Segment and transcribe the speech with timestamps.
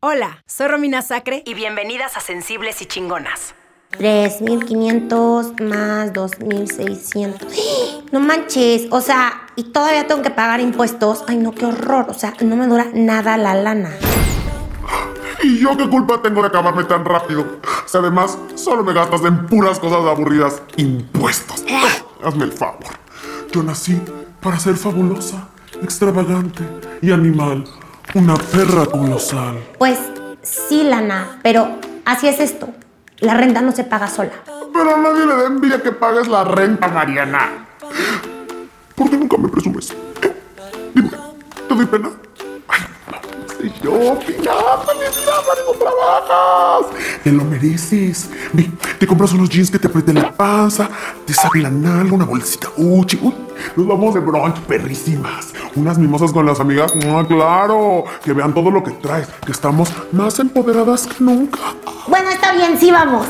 [0.00, 3.56] Hola, soy Romina Sacre y bienvenidas a Sensibles y Chingonas.
[3.98, 8.04] 3.500 más 2.600.
[8.12, 11.24] No manches, o sea, y todavía tengo que pagar impuestos.
[11.26, 12.06] Ay, no, qué horror.
[12.08, 13.90] O sea, no me dura nada la lana.
[15.42, 17.58] ¿Y yo qué culpa tengo de acabarme tan rápido?
[17.84, 20.62] Si además solo me gastas en puras cosas aburridas.
[20.76, 21.64] Impuestos.
[22.22, 22.94] Hazme el favor.
[23.50, 24.00] Yo nací
[24.40, 25.48] para ser fabulosa,
[25.82, 26.62] extravagante
[27.02, 27.64] y animal.
[28.14, 29.62] Una perra colosal.
[29.78, 29.98] Pues
[30.42, 32.68] sí, lana, pero así es esto.
[33.18, 34.32] La renta no se paga sola.
[34.72, 37.66] Pero a nadie le da envidia que pagues la renta, Mariana.
[38.94, 39.90] ¿Por qué nunca me presumes?
[40.22, 40.32] ¿Eh?
[40.94, 41.10] Dime,
[41.68, 42.10] ¿te doy pena?
[43.58, 44.54] Sé yo, mi vida,
[45.66, 46.86] no trabajas.
[47.24, 48.30] Te lo mereces.
[48.52, 50.88] Ve, te compras unos jeans que te aprieten la panza,
[51.26, 53.18] te sacan la nalga, una bolsita Uchi.
[53.20, 53.34] Uy,
[53.76, 55.52] nos vamos de brunch, perrísimas.
[55.74, 56.92] Unas mimosas con las amigas.
[57.06, 58.04] Ah, claro.
[58.22, 59.26] Que vean todo lo que traes.
[59.44, 61.58] Que estamos más empoderadas que nunca.
[62.06, 63.26] Bueno, está bien, sí vamos.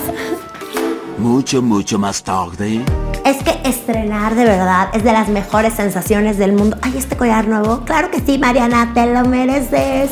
[1.17, 2.84] Mucho, mucho más tarde.
[3.24, 6.77] Es que estrenar de verdad es de las mejores sensaciones del mundo.
[6.83, 7.80] Ay, este collar nuevo.
[7.84, 10.11] Claro que sí, Mariana, te lo mereces.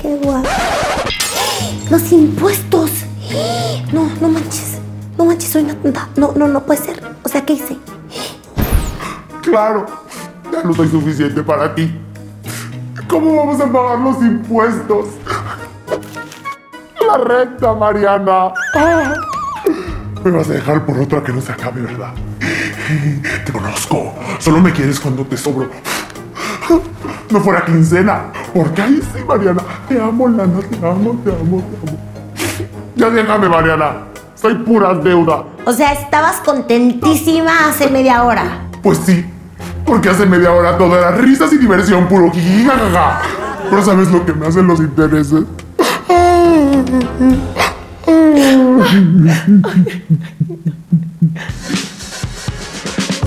[0.00, 0.48] Qué guapo.
[1.90, 2.90] Los impuestos.
[3.92, 4.78] No, no manches.
[5.16, 6.08] No manches, soy una.
[6.16, 7.02] No, no, no puede ser.
[7.24, 7.76] O sea, ¿qué hice?
[9.42, 9.86] Claro,
[10.52, 11.92] ya no soy suficiente para ti.
[13.08, 15.06] ¿Cómo vamos a pagar los impuestos?
[17.06, 18.52] La renta, Mariana.
[20.22, 22.12] Me vas a dejar por otra que no se acabe, ¿verdad?
[23.46, 24.14] Te conozco.
[24.38, 25.70] Solo me quieres cuando te sobro.
[27.30, 28.24] No fuera quincena.
[28.54, 29.62] Porque ahí sí, Mariana.
[29.88, 30.60] Te amo, Lana.
[30.60, 31.98] Te amo, te amo, te amo.
[32.96, 33.92] Ya déjame, Mariana.
[34.34, 35.44] Soy pura deuda.
[35.64, 38.62] O sea, estabas contentísima hace media hora.
[38.82, 39.24] Pues sí,
[39.84, 43.20] porque hace media hora todo era risas y diversión, puro jajaja.
[43.68, 45.44] Pero ¿sabes lo que me hacen los intereses?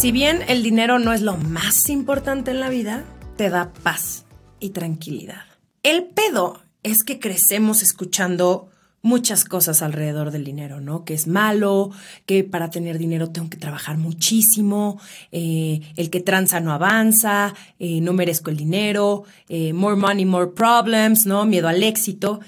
[0.00, 3.04] Si bien el dinero no es lo más importante en la vida,
[3.36, 4.24] te da paz
[4.58, 5.42] y tranquilidad.
[5.82, 8.70] El pedo es que crecemos escuchando
[9.02, 11.04] muchas cosas alrededor del dinero, ¿no?
[11.04, 11.90] Que es malo,
[12.24, 14.98] que para tener dinero tengo que trabajar muchísimo,
[15.32, 20.50] eh, el que tranza no avanza, eh, no merezco el dinero, eh, more money, more
[20.50, 21.44] problems, ¿no?
[21.44, 22.40] Miedo al éxito.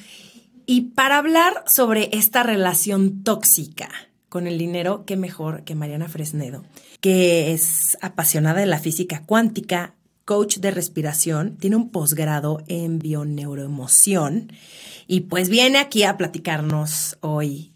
[0.64, 3.90] Y para hablar sobre esta relación tóxica
[4.30, 6.64] con el dinero, qué mejor que Mariana Fresnedo,
[7.02, 14.52] que es apasionada de la física cuántica, coach de respiración, tiene un posgrado en bioneuroemoción
[15.08, 17.72] y pues viene aquí a platicarnos hoy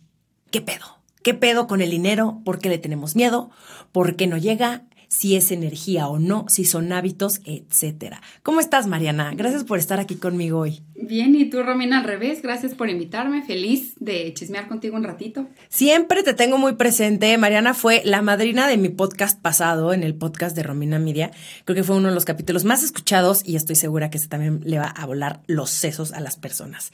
[0.53, 3.51] qué pedo, qué pedo con el dinero, por qué le tenemos miedo,
[3.91, 8.21] por qué no llega, si es energía o no, si son hábitos, etcétera.
[8.43, 9.33] ¿Cómo estás, Mariana?
[9.35, 10.83] Gracias por estar aquí conmigo hoy.
[10.95, 13.43] Bien, y tú, Romina, al revés, gracias por invitarme.
[13.43, 15.47] Feliz de chismear contigo un ratito.
[15.69, 17.37] Siempre te tengo muy presente.
[17.39, 21.31] Mariana fue la madrina de mi podcast pasado, en el podcast de Romina Media.
[21.65, 24.61] Creo que fue uno de los capítulos más escuchados y estoy segura que ese también
[24.65, 26.93] le va a volar los sesos a las personas.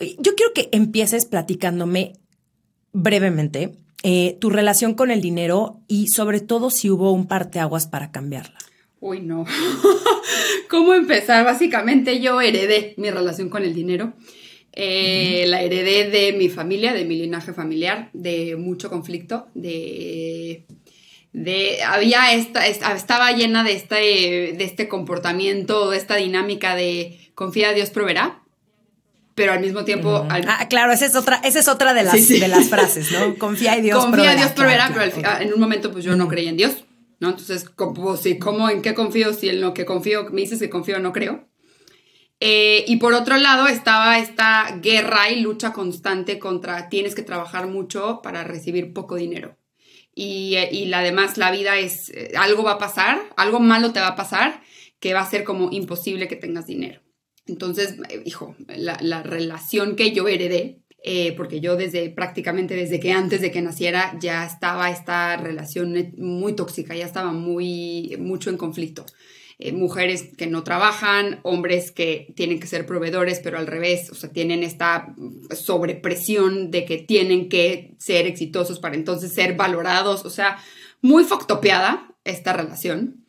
[0.00, 2.14] Yo quiero que empieces platicándome
[2.92, 8.10] brevemente eh, tu relación con el dinero y sobre todo si hubo un parteaguas para
[8.10, 8.58] cambiarla.
[9.00, 9.44] Uy, no.
[10.68, 11.44] ¿Cómo empezar?
[11.44, 14.12] Básicamente yo heredé mi relación con el dinero.
[14.72, 20.66] Eh, La heredé de mi familia, de mi linaje familiar, de mucho conflicto, de...
[21.32, 23.94] de había esta, estaba llena de este,
[24.56, 28.42] de este comportamiento, de esta dinámica de confía, Dios proveerá
[29.38, 30.26] pero al mismo tiempo...
[30.28, 33.36] Ah, claro, esa es otra, esa es otra de las, de las frases, ¿no?
[33.36, 35.04] Confía en Dios Confía en Dios proveerá, pero
[35.40, 36.84] en un momento pues yo no creía en Dios,
[37.20, 37.28] ¿no?
[37.28, 39.32] Entonces, ¿cómo, sí, ¿cómo, en qué confío?
[39.32, 41.48] Si en lo que confío me dices que confío, no creo.
[42.40, 47.68] Eh, y por otro lado estaba esta guerra y lucha constante contra tienes que trabajar
[47.68, 49.56] mucho para recibir poco dinero.
[50.16, 54.08] Y, y además la vida es, eh, algo va a pasar, algo malo te va
[54.08, 54.62] a pasar,
[54.98, 57.02] que va a ser como imposible que tengas dinero.
[57.48, 63.12] Entonces, eh, hijo, la, relación que yo heredé, eh, porque yo desde prácticamente desde que
[63.12, 68.56] antes de que naciera ya estaba esta relación muy tóxica, ya estaba muy mucho en
[68.56, 69.06] conflicto.
[69.60, 74.14] eh, mujeres que no trabajan, hombres que tienen que ser proveedores, pero al revés, o
[74.14, 75.14] sea, tienen esta
[75.50, 80.58] sobrepresión de que tienen que ser exitosos para entonces ser valorados, o sea,
[81.02, 83.24] muy foctopeada esta relación.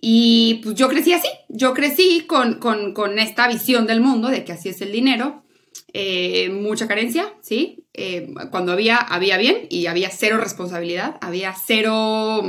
[0.00, 4.52] Y pues yo crecí así, yo crecí con, con, esta visión del mundo de que
[4.52, 5.44] así es el dinero,
[5.92, 7.86] eh, mucha carencia, ¿sí?
[7.94, 12.42] Eh, cuando había, había bien y había cero responsabilidad, había cero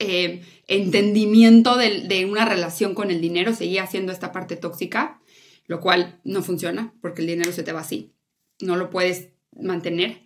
[0.00, 5.20] eh, entendimiento de, de, una relación con el dinero, seguía siendo esta parte tóxica,
[5.66, 8.12] lo cual no funciona porque el dinero se te va así,
[8.60, 10.23] no lo puedes mantener.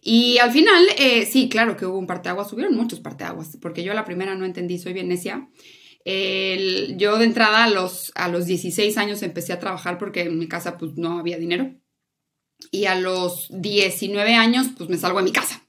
[0.00, 3.94] Y al final, eh, sí, claro que hubo un parteaguas, subieron muchos parteaguas, porque yo
[3.94, 5.48] la primera no entendí, soy bien necia.
[6.04, 10.48] yo de entrada a los, a los 16 años empecé a trabajar porque en mi
[10.48, 11.74] casa pues no había dinero.
[12.70, 15.68] Y a los 19 años pues me salgo de mi casa.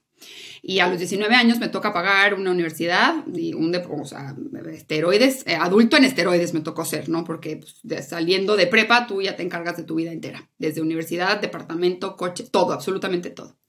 [0.62, 4.36] Y a los 19 años me toca pagar una universidad y un, o sea,
[4.70, 7.24] esteroides, eh, adulto en esteroides me tocó ser, ¿no?
[7.24, 11.40] Porque pues, saliendo de prepa tú ya te encargas de tu vida entera, desde universidad,
[11.40, 13.59] departamento, coche, todo, absolutamente todo.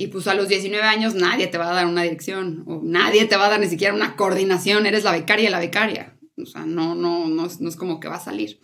[0.00, 3.24] Y pues a los 19 años nadie te va a dar una dirección o nadie
[3.24, 6.16] te va a dar ni siquiera una coordinación, eres la becaria y la becaria.
[6.40, 8.60] O sea, no, no, no, es, no es como que va a salir.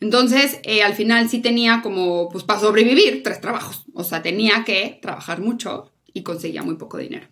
[0.00, 3.86] Entonces, eh, al final sí tenía como, pues para sobrevivir, tres trabajos.
[3.94, 7.28] O sea, tenía que trabajar mucho y conseguía muy poco dinero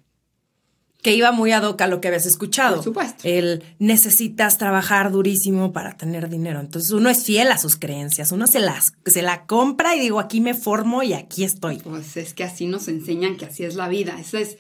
[1.03, 2.77] que iba muy ad hoc a lo que habías escuchado.
[2.77, 3.23] Por supuesto.
[3.25, 6.61] El necesitas trabajar durísimo para tener dinero.
[6.61, 10.21] Entonces uno es fiel a sus creencias, uno se las se la compra y digo,
[10.21, 11.79] aquí me formo y aquí estoy.
[11.79, 14.19] Pues es que así nos enseñan que así es la vida.
[14.21, 14.59] Eso es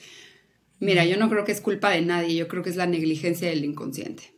[0.83, 3.49] Mira, yo no creo que es culpa de nadie, yo creo que es la negligencia
[3.49, 4.35] del inconsciente.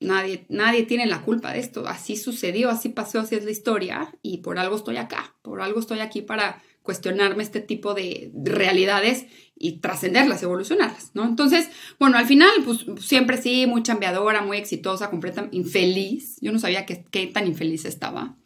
[0.00, 1.86] Nadie, nadie tiene la culpa de esto.
[1.86, 5.78] Así sucedió, así pasó, así es la historia y por algo estoy acá, por algo
[5.78, 9.24] estoy aquí para cuestionarme este tipo de realidades
[9.56, 11.24] y trascenderlas, evolucionarlas, ¿no?
[11.24, 16.36] Entonces, bueno, al final, pues siempre sí, muy chambeadora, muy exitosa, completamente infeliz.
[16.42, 18.36] Yo no sabía qué, tan infeliz estaba,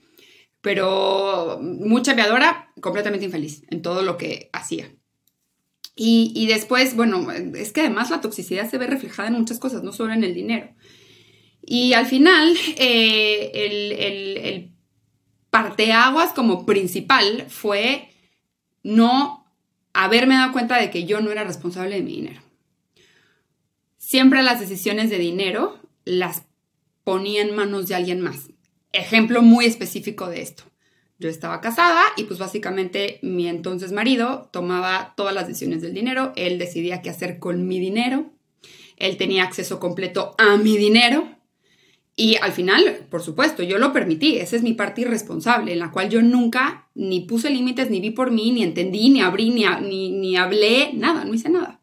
[0.61, 4.89] pero muy chambeadora, completamente infeliz en todo lo que hacía.
[5.97, 9.93] Y, después, bueno, es que además la toxicidad se ve reflejada en muchas cosas, no
[9.93, 10.69] solo en el dinero.
[11.61, 14.71] Y al final, eh, el,
[15.51, 18.11] parteaguas como principal fue
[18.83, 19.47] no
[19.93, 22.41] haberme dado cuenta de que yo no era responsable de mi dinero.
[23.97, 26.45] Siempre las decisiones de dinero las
[27.05, 28.51] ponía en manos de alguien más.
[28.93, 30.65] Ejemplo muy específico de esto.
[31.19, 36.33] Yo estaba casada y pues básicamente mi entonces marido tomaba todas las decisiones del dinero,
[36.37, 38.31] él decidía qué hacer con mi dinero,
[38.97, 41.38] él tenía acceso completo a mi dinero
[42.21, 45.93] y al final, por supuesto, yo lo permití, esa es mi parte irresponsable, en la
[45.93, 49.65] cual yo nunca ni puse límites, ni vi por mí, ni entendí, ni abrí, ni,
[49.83, 51.81] ni, ni hablé, nada, no hice nada.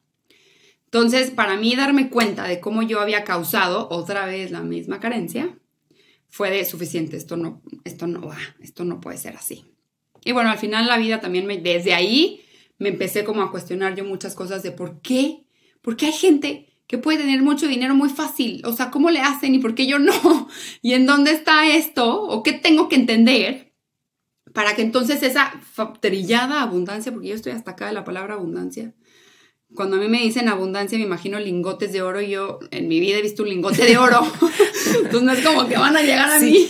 [0.84, 5.58] Entonces, para mí darme cuenta de cómo yo había causado otra vez la misma carencia,
[6.28, 9.64] fue de suficiente, esto no, esto no va, esto no puede ser así.
[10.26, 12.42] Y bueno, al final la vida también me, desde ahí
[12.78, 15.46] me empecé como a cuestionar yo muchas cosas de por qué,
[15.82, 18.62] por qué hay gente que puede tener mucho dinero muy fácil.
[18.66, 20.48] O sea, ¿cómo le hacen y por qué yo no?
[20.82, 22.22] ¿Y en dónde está esto?
[22.22, 23.74] ¿O qué tengo que entender?
[24.54, 25.54] Para que entonces esa
[26.00, 28.94] trillada abundancia, porque yo estoy hasta acá de la palabra abundancia.
[29.74, 33.00] Cuando a mí me dicen abundancia, me imagino lingotes de oro y yo en mi
[33.00, 34.22] vida he visto un lingote de oro.
[34.96, 36.70] entonces no es como que van a llegar a mí.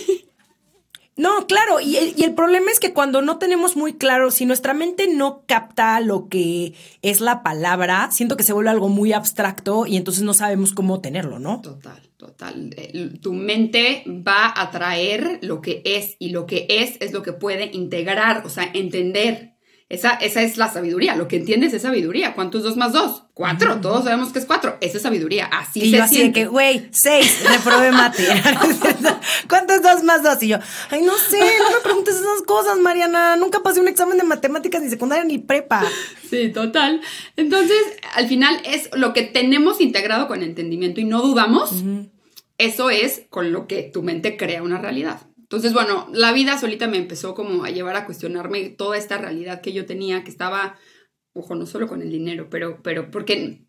[1.16, 5.08] No, claro, y el, problema es que cuando no tenemos muy claro, si nuestra mente
[5.08, 9.96] no capta lo que es la palabra, siento que se vuelve algo muy abstracto y
[9.96, 11.62] entonces no sabemos cómo tenerlo, ¿no?
[11.62, 12.76] Total, total.
[13.22, 17.32] Tu mente va a traer lo que es y lo que es es lo que
[17.32, 19.55] puede integrar, o sea, entender.
[19.88, 21.14] Esa, esa es la sabiduría.
[21.14, 22.34] Lo que entiendes es sabiduría.
[22.34, 23.22] ¿Cuánto es dos más dos?
[23.34, 23.80] Cuatro.
[23.80, 24.76] Todos sabemos que es cuatro.
[24.80, 25.46] Esa es sabiduría.
[25.46, 28.26] Así y se yo así de que, güey, seis, reprobé mate.
[29.48, 30.42] ¿Cuánto es dos más dos?
[30.42, 30.58] Y yo,
[30.90, 33.36] ay, no sé, no me preguntes esas cosas, Mariana.
[33.36, 35.84] Nunca pasé un examen de matemáticas ni secundaria ni prepa.
[36.28, 37.00] Sí, total.
[37.36, 37.78] Entonces,
[38.14, 41.84] al final es lo que tenemos integrado con entendimiento y no dudamos.
[42.58, 45.20] Eso es con lo que tu mente crea una realidad.
[45.46, 49.60] Entonces, bueno, la vida solita me empezó como a llevar a cuestionarme toda esta realidad
[49.60, 50.76] que yo tenía, que estaba,
[51.34, 53.64] ojo, no solo con el dinero, pero, pero porque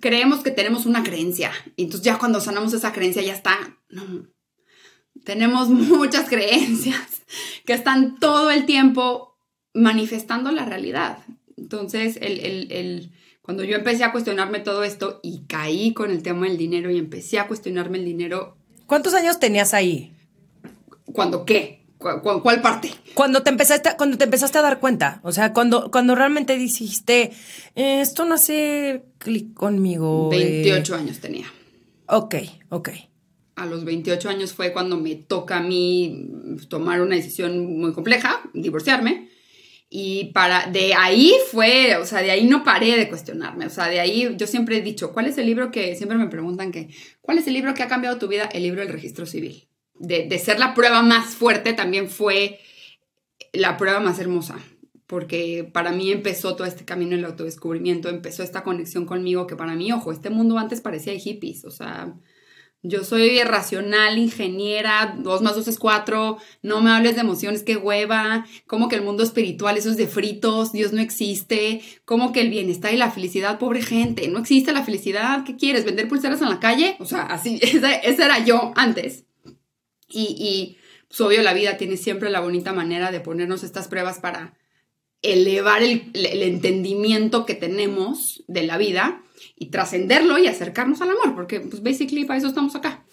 [0.00, 1.50] creemos que tenemos una creencia.
[1.74, 3.80] Y entonces ya cuando sanamos esa creencia ya está,
[5.24, 7.22] tenemos muchas creencias
[7.66, 9.36] que están todo el tiempo
[9.74, 11.18] manifestando la realidad.
[11.56, 16.46] Entonces, el, el, cuando yo empecé a cuestionarme todo esto y caí con el tema
[16.46, 18.56] del dinero y empecé a cuestionarme el dinero.
[18.86, 20.12] ¿Cuántos años tenías ahí?
[21.12, 21.82] ¿Cuándo qué?
[21.98, 22.90] ¿Cuál, parte?
[23.14, 27.30] Cuando te empezaste, cuando te empezaste a dar cuenta, o sea, cuando, cuando realmente dijiste,
[27.76, 30.28] eh, esto no hace clic conmigo.
[30.30, 31.46] 28 años tenía.
[32.06, 32.34] Ok,
[32.70, 32.88] ok.
[33.54, 36.26] A los 28 años fue cuando me toca a mí
[36.68, 39.30] tomar una decisión muy compleja, divorciarme.
[39.94, 43.66] Y para, de ahí fue, o sea, de ahí no paré de cuestionarme.
[43.66, 46.28] O sea, de ahí yo siempre he dicho, ¿cuál es el libro que, siempre me
[46.28, 46.88] preguntan que,
[47.20, 48.44] ¿cuál es el libro que ha cambiado tu vida?
[48.46, 49.68] El libro del registro civil.
[50.02, 52.60] De, ser la prueba más fuerte, también fue
[53.52, 54.58] la prueba más hermosa.
[55.06, 59.74] Porque para mí empezó todo este camino del autodescubrimiento, empezó esta conexión conmigo que para
[59.74, 61.64] mí, ojo, este mundo antes parecía hippies.
[61.64, 62.14] O sea,
[62.84, 67.76] yo soy racional, ingeniera, dos más dos es cuatro, no me hables de emociones, qué
[67.76, 72.40] hueva, como que el mundo espiritual, eso es de fritos, Dios no existe, como que
[72.40, 75.84] el bienestar y la felicidad, pobre gente, no existe la felicidad, ¿qué quieres?
[75.84, 76.96] ¿Vender pulseras en la calle?
[76.98, 79.26] O sea, así, esa, era yo antes.
[80.12, 80.78] Y, y
[81.08, 84.54] pues, obvio, la vida tiene siempre la bonita manera de ponernos estas pruebas para
[85.22, 89.22] elevar el, el entendimiento que tenemos de la vida
[89.56, 93.04] y trascenderlo y acercarnos al amor, porque pues basically para eso estamos acá.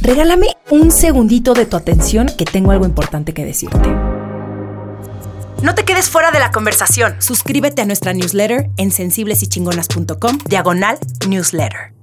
[0.00, 3.88] Regálame un segundito de tu atención que tengo algo importante que decirte.
[5.62, 7.16] No te quedes fuera de la conversación.
[7.18, 11.95] Suscríbete a nuestra newsletter en sensiblesychingonas.com, diagonal newsletter.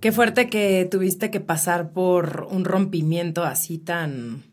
[0.00, 4.44] Qué fuerte que tuviste que pasar por un rompimiento así tan,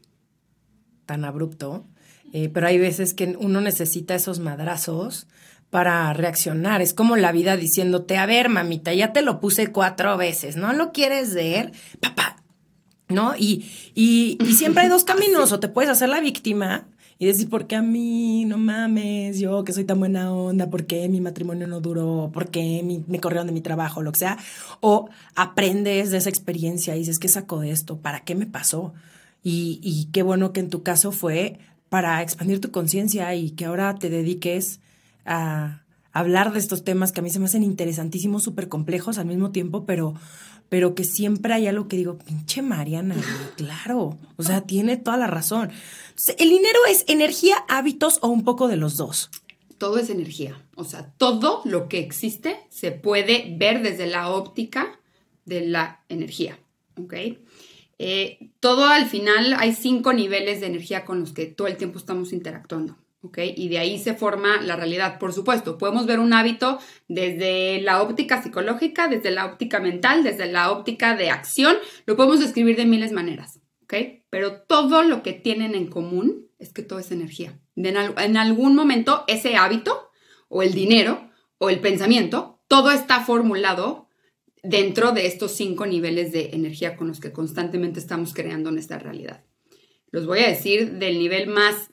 [1.06, 1.86] tan abrupto.
[2.34, 5.28] Eh, pero hay veces que uno necesita esos madrazos
[5.70, 6.82] para reaccionar.
[6.82, 10.74] Es como la vida diciéndote, a ver, mamita, ya te lo puse cuatro veces, ¿no
[10.74, 11.72] lo quieres ver?
[12.00, 12.44] Papá,
[13.08, 13.36] ¿no?
[13.38, 16.88] Y, y, siempre hay dos caminos, o te puedes hacer la víctima
[17.18, 18.46] y decir, ¿por qué a mí?
[18.46, 22.30] No mames, yo que soy tan buena onda, ¿por qué mi matrimonio no duró?
[22.34, 24.02] ¿Por qué me corrieron de mi trabajo?
[24.02, 24.38] Lo que sea.
[24.82, 27.98] O aprendes de esa experiencia y dices, ¿qué saco de esto?
[27.98, 28.94] ¿Para qué me pasó?
[29.44, 33.66] Y, y qué bueno que en tu caso fue para expandir tu conciencia y que
[33.66, 34.80] ahora te dediques
[35.26, 35.84] a
[36.16, 39.52] hablar de estos temas que a mí se me hacen interesantísimos, súper complejos al mismo
[39.52, 40.16] tiempo, pero,
[40.70, 43.16] pero que siempre hay algo que digo, pinche Mariana,
[43.58, 45.72] claro, o sea, tiene toda la razón.
[46.38, 49.30] ¿El dinero es energía, hábitos o un poco de los dos?
[49.78, 55.00] Todo es energía, o sea, todo lo que existe se puede ver desde la óptica
[55.46, 56.58] de la energía,
[56.98, 57.14] ¿ok?
[57.98, 61.98] Eh, todo al final hay cinco niveles de energía con los que todo el tiempo
[61.98, 62.98] estamos interactuando.
[63.38, 65.18] Y de ahí se forma la realidad.
[65.18, 70.46] Por supuesto, podemos ver un hábito desde la óptica psicológica, desde la óptica mental, desde
[70.52, 71.76] la óptica de acción.
[72.06, 73.94] Lo podemos describir de miles de maneras, ¿ok?
[74.30, 77.60] Pero todo lo que tienen en común es que todo es energía.
[77.76, 80.12] en algún momento ese hábito
[80.48, 84.08] o el dinero o el pensamiento, todo está formulado
[84.64, 89.44] dentro de estos cinco niveles de energía con los que constantemente estamos creando nuestra realidad.
[90.12, 91.92] Los voy a decir del nivel más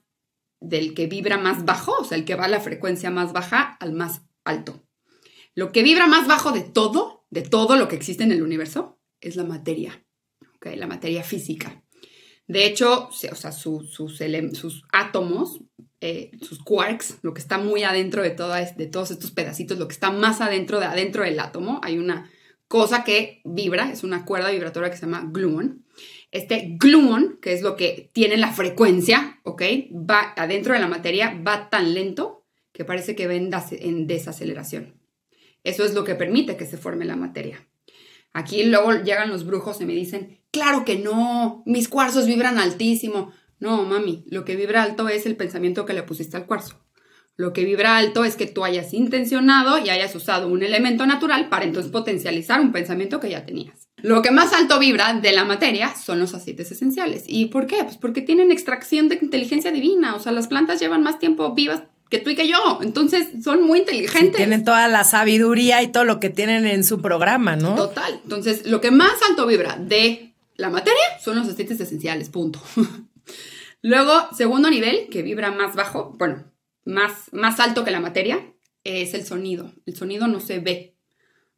[0.62, 3.76] del que vibra más bajo, o sea, el que va a la frecuencia más baja
[3.80, 4.86] al más alto.
[5.54, 8.98] Lo que vibra más bajo de todo, de todo lo que existe en el universo,
[9.20, 10.04] es la materia,
[10.56, 10.76] ¿okay?
[10.76, 11.82] la materia física.
[12.48, 14.20] De hecho, o sea, sus, sus,
[14.92, 15.60] átomos,
[16.00, 19.94] eh, sus quarks, lo que está muy adentro de, de todos estos pedacitos, lo que
[19.94, 22.30] está más adentro de adentro del átomo, hay una
[22.68, 25.84] cosa que vibra, es una cuerda vibratoria que se llama gluon.
[26.32, 29.62] Este gluon, que es lo que tiene la frecuencia, ¿ok?
[29.92, 34.94] Va adentro de la materia, va tan lento que parece que va en desaceleración.
[35.62, 37.68] Eso es lo que permite que se forme la materia.
[38.32, 43.32] Aquí luego llegan los brujos y me dicen, claro que no, mis cuarzos vibran altísimo.
[43.60, 46.80] No, mami, lo que vibra alto es el pensamiento que le pusiste al cuarzo.
[47.36, 51.48] Lo que vibra alto es que tú hayas intencionado y hayas usado un elemento natural
[51.48, 53.81] para entonces potencializar un pensamiento que ya tenías.
[54.02, 57.24] Lo que más alto vibra de la materia son los aceites esenciales.
[57.26, 57.84] ¿Y por qué?
[57.84, 60.16] Pues porque tienen extracción de inteligencia divina.
[60.16, 62.80] O sea, las plantas llevan más tiempo vivas que tú y que yo.
[62.82, 64.36] Entonces son muy inteligentes.
[64.36, 67.74] tienen toda la sabiduría y todo lo que tienen en su programa, ¿no?
[67.76, 68.20] Total.
[68.24, 72.60] Entonces, lo que más alto vibra de la materia son los aceites esenciales, punto.
[73.82, 76.44] Luego, segundo nivel, que vibra más bajo, bueno,
[76.84, 78.52] más, más alto que la materia
[78.84, 79.72] es el sonido.
[79.86, 80.96] El sonido no se ve.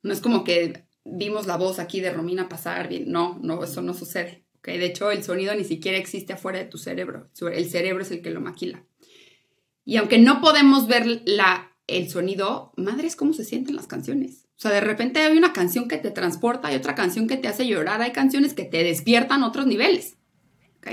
[0.03, 3.11] No es como que vimos la voz aquí de Romina pasar bien.
[3.11, 4.45] No, no, eso no sucede.
[4.59, 4.79] ¿okay?
[4.79, 7.31] De hecho, el sonido ni siquiera existe afuera de tu cerebro.
[7.53, 8.85] El cerebro es el que lo maquila.
[9.85, 14.47] Y aunque no podemos ver la, el sonido, madre, es cómo se sienten las canciones.
[14.57, 17.49] O sea, de repente hay una canción que te transporta, hay otra canción que te
[17.49, 20.17] hace llorar, hay canciones que te despiertan otros niveles.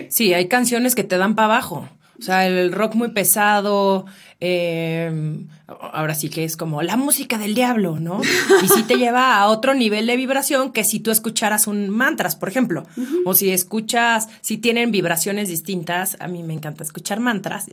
[0.09, 1.89] Sí, hay canciones que te dan para abajo.
[2.21, 4.05] O sea, el rock muy pesado,
[4.39, 8.21] eh, ahora sí que es como la música del diablo, ¿no?
[8.63, 12.35] Y sí te lleva a otro nivel de vibración que si tú escucharas un mantras,
[12.35, 12.85] por ejemplo,
[13.25, 17.65] o si escuchas, si tienen vibraciones distintas, a mí me encanta escuchar mantras,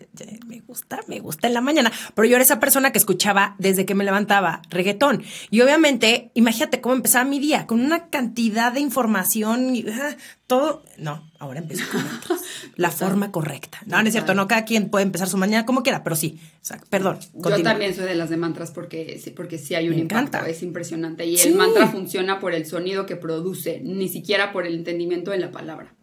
[0.47, 3.85] me gusta, me gusta en la mañana, pero yo era esa persona que escuchaba desde
[3.85, 5.25] que me levantaba reggaetón.
[5.51, 10.17] Y obviamente, imagínate cómo empezaba mi día, con una cantidad de información, ah,
[10.49, 12.41] todo, no, ahora empiezo con mantras,
[12.75, 13.79] la forma correcta.
[13.87, 16.41] No, no es cierto, no, cada quien puede empezar su mañana como quiera, pero sí,
[16.61, 17.19] o sea, perdón.
[17.35, 20.39] Yo también soy de las de mantras porque sí, porque sí hay un Me impacto,
[20.39, 20.51] encanta.
[20.51, 21.25] es impresionante.
[21.27, 21.49] Y Sí.
[21.51, 25.51] el mantra funciona por el sonido que produce, ni siquiera por el entendimiento de la
[25.53, 25.95] palabra.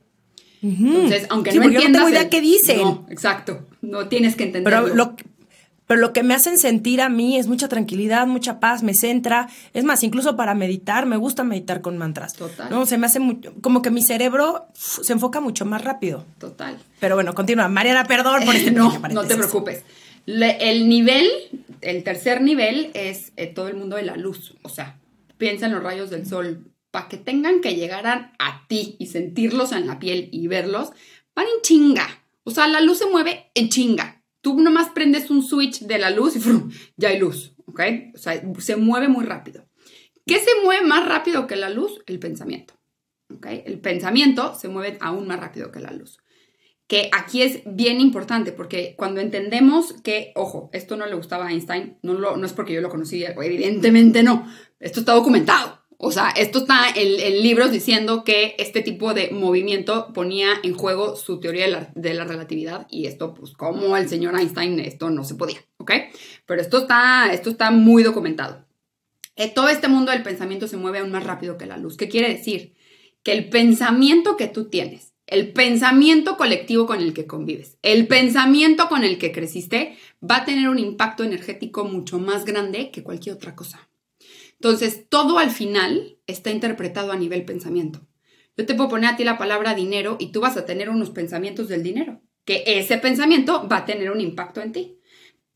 [0.61, 1.99] Entonces, aunque Sí, no porque yo no entiendas.
[2.01, 2.77] tengo idea el- qué dicen.
[2.81, 3.67] No, exacto.
[3.81, 4.83] No tienes que entenderlo.
[4.85, 5.15] Pero lo,
[5.87, 9.47] pero lo que me hacen sentir a mí es mucha tranquilidad, mucha paz, me centra.
[9.73, 12.33] Es más, incluso para meditar, me gusta meditar con mantras.
[12.33, 12.69] Total.
[12.69, 16.25] No, se me hace mu- como que mi cerebro se enfoca mucho más rápido.
[16.39, 16.77] Total.
[16.99, 17.67] Pero bueno, continúa.
[17.67, 18.91] Mariana, perdón por este no,
[19.27, 19.83] te preocupes.
[20.25, 21.27] Le- el nivel,
[21.81, 24.55] el tercer nivel es eh, todo el mundo de la luz.
[24.63, 24.97] O sea,
[25.37, 26.65] piensa en los rayos del sol.
[26.89, 30.91] Para que tengan que llegar a, a ti y sentirlos en la piel y verlos,
[31.35, 32.07] van en chinga.
[32.45, 34.21] O sea, la luz se mueve en chinga.
[34.45, 36.39] Tú nomás prendes un switch de la luz y
[36.97, 37.55] ya hay luz.
[37.65, 37.81] ¿Ok?
[38.13, 39.65] O sea, se mueve muy rápido.
[40.23, 42.03] ¿Qué se mueve más rápido que la luz?
[42.05, 42.75] El pensamiento.
[43.33, 43.47] ¿Ok?
[43.65, 46.19] El pensamiento se mueve aún más rápido que la luz
[46.87, 51.51] que aquí es bien importante porque cuando entendemos que, ojo, esto no le gustaba a
[51.51, 54.47] Einstein, no, lo, no es porque yo lo conocí, evidentemente no,
[54.79, 55.74] esto está documentado.
[55.97, 60.73] O sea, esto está en, en libros diciendo que este tipo de movimiento ponía en
[60.73, 64.79] juego su teoría de la, de la relatividad y esto, pues como el señor Einstein,
[64.79, 65.91] esto no se podía, ¿ok?
[66.45, 68.65] Pero esto está, esto está muy documentado.
[69.35, 71.97] Eh, todo este mundo del pensamiento se mueve aún más rápido que la luz.
[71.97, 72.73] ¿Qué quiere decir?
[73.23, 78.87] Que el pensamiento que tú tienes, el pensamiento colectivo con el que convives, el pensamiento
[78.87, 83.35] con el que creciste, va a tener un impacto energético mucho más grande que cualquier
[83.35, 83.89] otra cosa.
[84.59, 88.07] Entonces, todo al final está interpretado a nivel pensamiento.
[88.57, 91.09] Yo te puedo poner a ti la palabra dinero y tú vas a tener unos
[91.09, 94.99] pensamientos del dinero, que ese pensamiento va a tener un impacto en ti.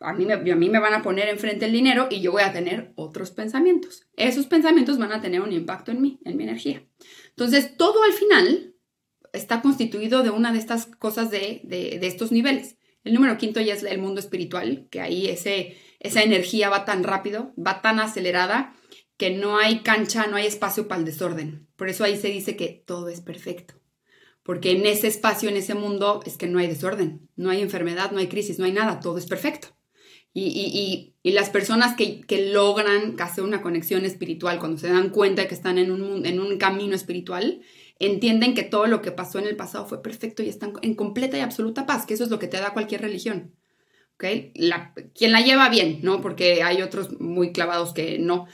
[0.01, 2.43] A mí, me, a mí me van a poner enfrente el dinero y yo voy
[2.43, 4.07] a tener otros pensamientos.
[4.15, 6.85] Esos pensamientos van a tener un impacto en mí, en mi energía.
[7.29, 8.75] Entonces, todo al final
[9.33, 12.77] está constituido de una de estas cosas de, de, de estos niveles.
[13.03, 17.03] El número quinto ya es el mundo espiritual, que ahí ese, esa energía va tan
[17.03, 18.73] rápido, va tan acelerada,
[19.19, 21.67] que no hay cancha, no hay espacio para el desorden.
[21.75, 23.73] Por eso ahí se dice que todo es perfecto.
[24.43, 28.11] Porque en ese espacio, en ese mundo, es que no hay desorden, no hay enfermedad,
[28.11, 29.67] no hay crisis, no hay nada, todo es perfecto.
[30.33, 34.87] Y, y, y, y las personas que, que, logran hacer una conexión espiritual, cuando se
[34.87, 37.59] dan cuenta de que están en un, en un camino espiritual,
[37.99, 41.37] entienden que todo lo que pasó en el pasado fue perfecto y están en completa
[41.37, 43.53] y absoluta paz, que eso es lo que te da cualquier religión.
[44.19, 44.51] ¿Okay?
[44.55, 46.19] La, quien la lleva bien, ¿no?
[46.19, 48.47] Porque hay otros muy clavados que no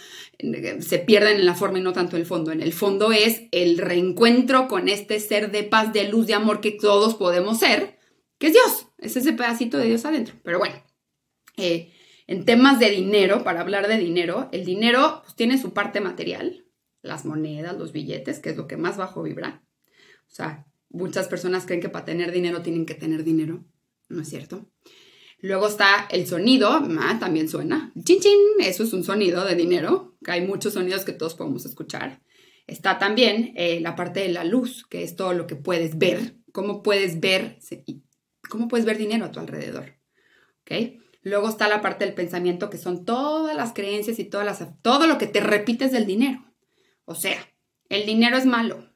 [0.79, 2.51] se pierden en la forma y no tanto en el fondo.
[2.51, 6.61] En el fondo es el reencuentro con este ser de paz, de luz, de amor
[6.61, 7.97] que todos podemos ser,
[8.37, 8.89] que es Dios.
[8.99, 10.35] Es ese pedacito de Dios adentro.
[10.43, 10.75] Pero bueno,
[11.57, 11.91] eh,
[12.27, 16.67] en temas de dinero, para hablar de dinero, el dinero pues, tiene su parte material,
[17.01, 19.63] las monedas, los billetes, que es lo que más bajo vibra.
[20.27, 23.65] O sea, muchas personas creen que para tener dinero tienen que tener dinero.
[24.09, 24.69] No es cierto.
[25.45, 27.93] Luego está el sonido, ah, también suena.
[28.03, 31.67] Chin, chin, eso es un sonido de dinero, que hay muchos sonidos que todos podemos
[31.67, 32.23] escuchar.
[32.65, 36.37] Está también eh, la parte de la luz, que es todo lo que puedes ver,
[36.51, 37.59] cómo puedes ver,
[38.49, 39.99] cómo puedes ver dinero a tu alrededor.
[40.61, 40.99] ¿Ok?
[41.21, 45.05] Luego está la parte del pensamiento, que son todas las creencias y todas las, todo
[45.05, 46.43] lo que te repites del dinero.
[47.03, 47.37] O sea,
[47.89, 48.91] el dinero es malo.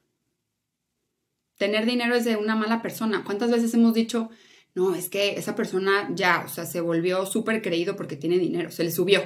[1.58, 3.22] Tener dinero es de una mala persona.
[3.24, 4.30] ¿Cuántas veces hemos dicho,
[4.74, 8.70] no, es que esa persona ya, o sea, se volvió súper creído porque tiene dinero,
[8.70, 9.22] se le subió.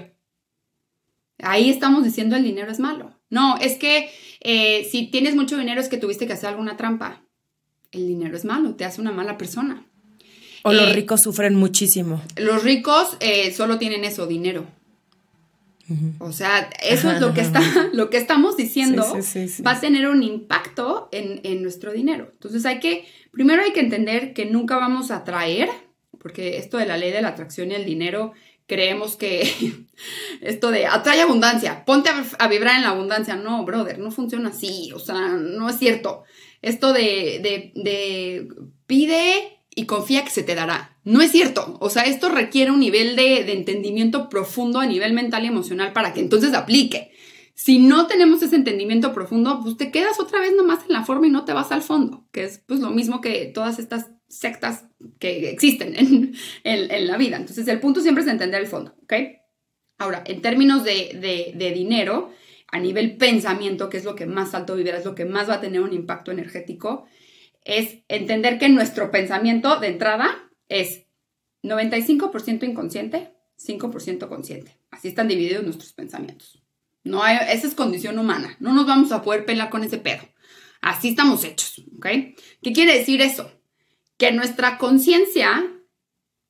[1.39, 3.19] Ahí estamos diciendo el dinero es malo.
[3.29, 7.23] No, es que eh, si tienes mucho dinero es que tuviste que hacer alguna trampa.
[7.91, 9.87] El dinero es malo, te hace una mala persona.
[10.63, 12.23] O eh, los ricos sufren muchísimo.
[12.37, 14.67] Los ricos eh, solo tienen eso, dinero.
[16.19, 17.61] O sea, eso es lo que, está,
[17.93, 21.93] lo que estamos diciendo, sí, sí, sí, va a tener un impacto en, en, nuestro
[21.93, 22.31] dinero.
[22.33, 25.69] Entonces hay que, primero hay que entender que nunca vamos a atraer,
[26.19, 28.33] porque esto de la ley de la atracción y el dinero,
[28.67, 29.51] creemos que
[30.41, 33.37] esto de atrae abundancia, ponte a, a vibrar en la abundancia.
[33.37, 36.25] No, brother, no funciona así, o sea, no es cierto.
[36.63, 38.49] Esto de, de, de
[38.87, 40.97] pide y confía que se te dará.
[41.05, 41.77] No es cierto.
[41.81, 45.93] O sea, esto requiere un nivel de, de, entendimiento profundo a nivel mental y emocional
[45.93, 47.13] para que entonces aplique.
[47.55, 51.29] Si no tenemos ese entendimiento profundo, pues te quedas otra vez nomás en la forma
[51.29, 54.87] y no te vas al fondo, que es pues lo mismo que todas estas sectas
[55.19, 56.35] que existen en,
[56.65, 57.37] en, la vida.
[57.37, 59.15] Entonces, el punto siempre es entender el fondo, ¿ok?
[59.99, 62.33] Ahora, en términos de, de, dinero,
[62.73, 65.55] a nivel pensamiento, que es lo que más alto vibra, es lo que más va
[65.55, 67.07] a tener un impacto energético,
[67.65, 71.07] es entender que nuestro pensamiento de entrada es
[71.63, 74.79] 95% inconsciente, 5% consciente.
[74.91, 76.63] Así están divididos nuestros pensamientos.
[77.03, 78.57] No hay, esa es condición humana.
[78.61, 80.23] No nos vamos a poder pelear con ese pedo.
[80.81, 82.07] Así estamos hechos, ¿ok?
[82.63, 83.51] ¿Qué quiere decir eso?
[84.19, 85.71] Que nuestra conciencia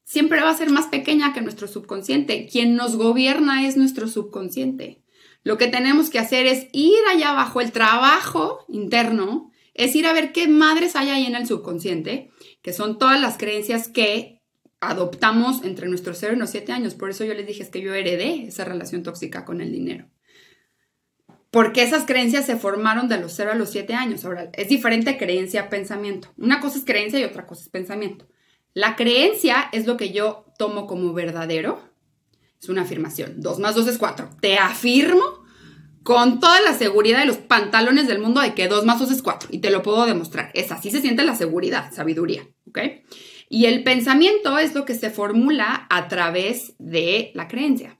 [0.04, 2.48] siempre va a ser más pequeña que nuestro subconsciente.
[2.50, 5.02] Quien nos gobierna es nuestro subconsciente.
[5.44, 10.12] Lo que tenemos que hacer es ir allá abajo, el trabajo interno, es ir a
[10.12, 12.30] ver qué madres hay ahí en el subconsciente,
[12.62, 14.40] que son todas las creencias que
[14.80, 16.94] adoptamos entre nuestros 0 y los 7 años.
[16.94, 20.08] Por eso yo les dije que yo heredé esa relación tóxica con el dinero
[21.54, 24.24] porque esas creencias se formaron de los 0 a los 7 años.
[24.24, 26.32] Ahora, es diferente creencia a pensamiento.
[26.36, 28.26] Una cosa es creencia y otra cosa es pensamiento.
[28.72, 31.80] La creencia es lo que yo tomo como verdadero.
[32.60, 33.40] Es una afirmación.
[33.40, 34.30] 2 más 2 es 4.
[34.40, 35.43] Te afirmo
[36.04, 39.22] con toda la seguridad de los pantalones del mundo de que 2 más 2 es
[39.22, 39.48] 4.
[39.52, 40.50] Y te lo puedo demostrar.
[40.54, 42.46] Es así se siente la seguridad, sabiduría.
[42.68, 42.78] ¿Ok?
[43.48, 47.98] Y el pensamiento es lo que se formula a través de la creencia.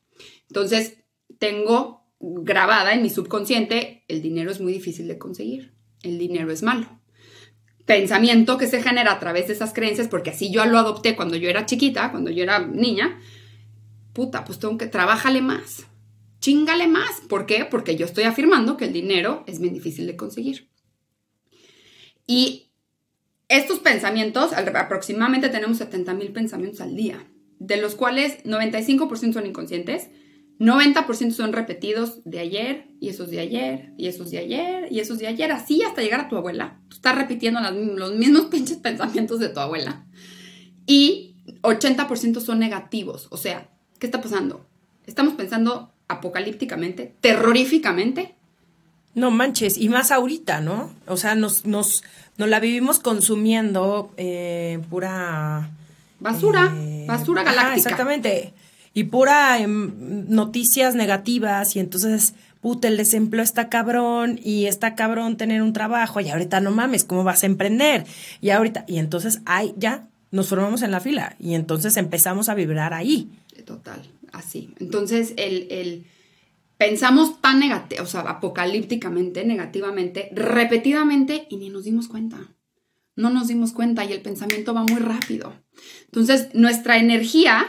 [0.49, 0.99] Entonces,
[1.39, 6.63] tengo grabada en mi subconsciente, el dinero es muy difícil de conseguir, el dinero es
[6.63, 7.01] malo.
[7.87, 11.37] Pensamiento que se genera a través de esas creencias, porque así yo lo adopté cuando
[11.37, 13.21] yo era chiquita, cuando yo era niña,
[14.13, 15.87] puta, pues tengo que trabajarle más,
[16.45, 17.23] chingale más.
[17.27, 17.65] ¿Por qué?
[17.65, 20.69] Porque yo estoy afirmando que el dinero es bien difícil de conseguir.
[22.27, 22.71] Y
[23.49, 27.27] estos pensamientos, aproximadamente tenemos 70 mil pensamientos al día,
[27.59, 30.11] de los cuales 95% son inconscientes,
[30.59, 35.19] 90% son repetidos de ayer, y esos de ayer, y esos de ayer, y esos
[35.19, 36.83] de ayer, así hasta llegar a tu abuela.
[36.93, 40.07] Estás repitiendo los mismos pinches pensamientos de tu abuela.
[40.87, 43.29] Y 80% son negativos.
[43.31, 44.69] O sea, ¿qué está pasando?
[45.07, 48.35] Estamos pensando apocalípticamente, terroríficamente.
[49.15, 50.91] No manches, y más ahorita, ¿no?
[51.07, 52.03] O sea, nos, nos,
[52.37, 55.71] nos la vivimos consumiendo eh, pura...
[56.21, 57.77] Basura, eh, basura galáctica.
[57.77, 58.55] exactamente
[58.95, 59.93] y pura em,
[60.29, 66.21] noticias negativas y entonces, puta, el desempleo está cabrón y está cabrón tener un trabajo
[66.21, 68.07] y ahorita no mames, ¿cómo vas a emprender?
[68.41, 72.55] Y ahorita, y entonces, ay, ya, nos formamos en la fila y entonces empezamos a
[72.55, 73.31] vibrar ahí.
[73.67, 74.01] Total,
[74.35, 74.75] así.
[74.79, 76.07] Entonces, el, el
[76.79, 82.55] pensamos tan negativo, o sea, apocalípticamente, negativamente, repetidamente y ni nos dimos cuenta.
[83.17, 85.55] No nos dimos cuenta y el pensamiento va muy rápido.
[86.07, 87.67] Entonces, nuestra energía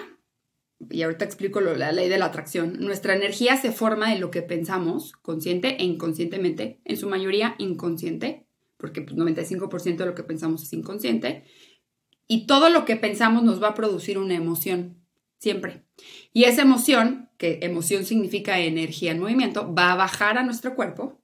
[0.90, 4.42] y ahorita explico la ley de la atracción, nuestra energía se forma de lo que
[4.42, 8.48] pensamos, consciente e inconscientemente, en su mayoría inconsciente,
[8.78, 11.46] porque pues, 95% de lo que pensamos es inconsciente,
[12.28, 15.05] y todo lo que pensamos nos va a producir una emoción,
[15.46, 15.84] siempre.
[16.34, 21.22] Y esa emoción, que emoción significa energía en movimiento, va a bajar a nuestro cuerpo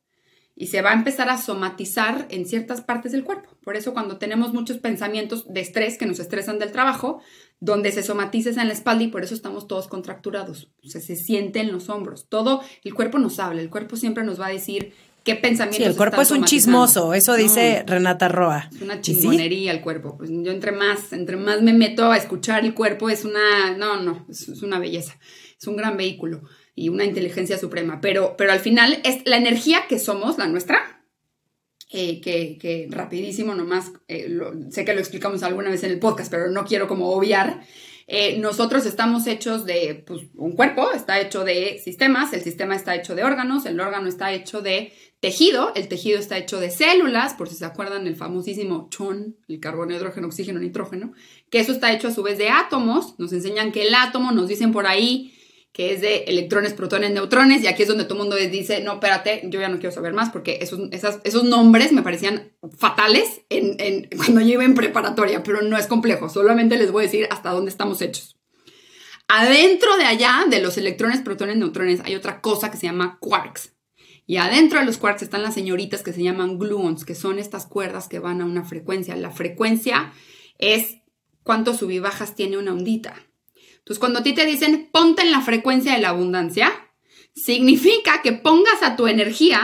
[0.56, 3.58] y se va a empezar a somatizar en ciertas partes del cuerpo.
[3.64, 7.20] Por eso cuando tenemos muchos pensamientos de estrés que nos estresan del trabajo,
[7.60, 10.72] donde se somatiza en la espalda y por eso estamos todos contracturados.
[10.84, 12.30] Se siente en los hombros.
[12.30, 15.78] Todo, el cuerpo nos habla, el cuerpo siempre nos va a decir qué pensamientos.
[15.78, 18.70] Sí, el cuerpo es un chismoso, eso dice Renata Roa.
[18.74, 20.18] Es una chingonería el cuerpo.
[20.18, 24.02] Pues yo entre más, entre más me meto a escuchar el cuerpo, es una, no,
[24.02, 25.18] no, es, una belleza.
[25.60, 26.42] Es un gran vehículo
[26.76, 28.02] y una inteligencia suprema.
[28.02, 31.04] Pero, pero al final es la energía que somos, la nuestra,
[31.92, 34.30] eh, que, rapidísimo nomás, eh,
[34.70, 37.62] sé que lo explicamos alguna vez en el podcast, pero no quiero como obviar.
[38.14, 42.94] Eh, nosotros estamos hechos de pues, un cuerpo, está hecho de sistemas, el sistema está
[42.94, 47.36] hecho de órganos, el órgano está hecho de tejido, el tejido está hecho de células,
[47.36, 51.14] por si se acuerdan el famosísimo chon, el carbono, hidrógeno, oxígeno, nitrógeno,
[51.50, 54.50] que eso está hecho a su vez de átomos, nos enseñan que el átomo, nos
[54.50, 55.34] dicen por ahí,
[55.72, 58.94] que es de electrones, protones, neutrones, y aquí es donde todo el mundo dice, no,
[58.94, 60.82] espérate, yo ya no quiero saber más, porque esos,
[61.24, 63.42] esos nombres me parecían fatales
[64.18, 67.52] cuando yo iba en preparatoria, pero no es complejo, solamente les voy a decir hasta
[67.52, 68.38] dónde estamos hechos.
[69.34, 73.74] Adentro de allá, de los electrones, protones, neutrones, hay otra cosa que se llama quarks.
[74.28, 77.66] Y adentro de los quarks están las señoritas que se llaman gluons, que son estas
[77.66, 79.16] cuerdas que van a una frecuencia.
[79.16, 80.12] La frecuencia
[80.58, 80.98] es
[81.44, 83.16] cuánto subibajas tiene una ondita.
[83.82, 86.72] Entonces, cuando a ti te dicen ponte en la frecuencia de la abundancia,
[87.36, 89.62] significa que pongas a tu energía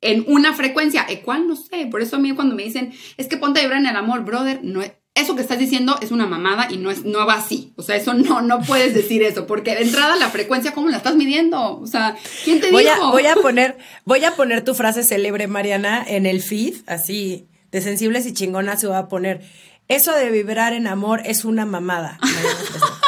[0.00, 1.48] en una frecuencia, ¿e cuál?
[1.48, 1.86] No sé.
[1.86, 4.24] Por eso a mí cuando me dicen, es que ponte a vibrar en el amor,
[4.24, 4.82] brother, no
[5.18, 7.72] eso que estás diciendo es una mamada y no, es, no va así.
[7.76, 10.98] O sea, eso no, no puedes decir eso, porque de entrada la frecuencia, ¿cómo la
[10.98, 11.78] estás midiendo?
[11.80, 13.06] O sea, ¿quién te voy dijo?
[13.06, 17.48] A, voy, a poner, voy a poner tu frase célebre, Mariana, en el feed, así,
[17.72, 19.42] de sensibles y chingonas se va a poner
[19.88, 22.18] Eso de vibrar en amor es una mamada.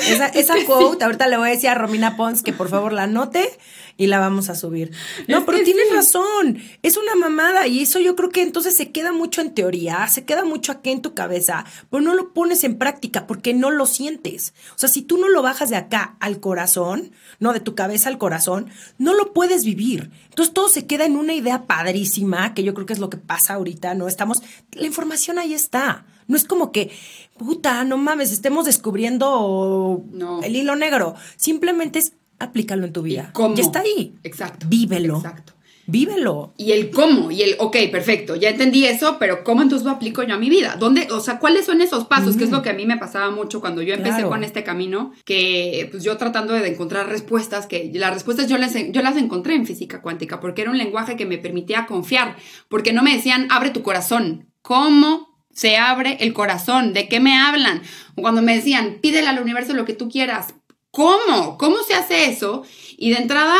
[0.00, 3.04] Esa, esa quote, ahorita le voy a decir a Romina Pons que por favor la
[3.04, 3.48] anote
[3.96, 4.90] y la vamos a subir.
[5.28, 5.94] No, Es pero tienes sí.
[5.94, 6.58] razón.
[6.82, 10.24] Es una mamada y eso yo creo que entonces se queda mucho en teoría, se
[10.24, 13.86] queda mucho aquí en tu cabeza, pero no lo pones en práctica porque no lo
[13.86, 14.54] sientes.
[14.74, 18.08] O sea, si tú no lo bajas de acá al corazón, no de tu cabeza
[18.08, 20.10] al corazón, no lo puedes vivir.
[20.30, 23.18] Entonces todo se queda en una idea padrísima, que yo creo que es lo que
[23.18, 24.08] pasa ahorita, ¿no?
[24.08, 26.06] Estamos, la información ahí está.
[26.28, 26.90] No es como que,
[27.38, 30.42] puta, no mames, estemos descubriendo No.
[30.42, 31.14] el hilo negro.
[31.36, 33.26] Simplemente es aplícalo en tu vida.
[33.30, 33.54] ¿Y cómo?
[33.54, 34.14] Ya está ahí.
[34.24, 34.66] Exacto.
[34.68, 35.16] Vívelo.
[35.16, 35.52] Exacto.
[35.86, 36.54] Vívelo.
[36.56, 40.22] Y el cómo, y el, ok, perfecto, ya entendí eso, pero ¿cómo entonces lo aplico
[40.22, 40.76] yo a mi vida?
[40.78, 42.36] ¿Dónde, o sea, cuáles son esos pasos?
[42.36, 44.30] Que es lo que a mí me pasaba mucho cuando yo empecé Claro.
[44.30, 48.74] con este camino, que pues yo tratando de encontrar respuestas, que las respuestas yo las,
[48.92, 52.36] yo las encontré en física cuántica, porque era un lenguaje que me permitía confiar,
[52.68, 54.46] porque no me decían, abre tu corazón.
[54.62, 56.92] ¿Cómo se abre el corazón?
[56.92, 57.82] ¿De qué me hablan?
[58.16, 60.54] Cuando me decían, pídele al universo lo que tú quieras.
[60.90, 61.56] ¿Cómo?
[61.58, 62.64] ¿Cómo se hace eso?
[62.96, 63.56] Y de entrada,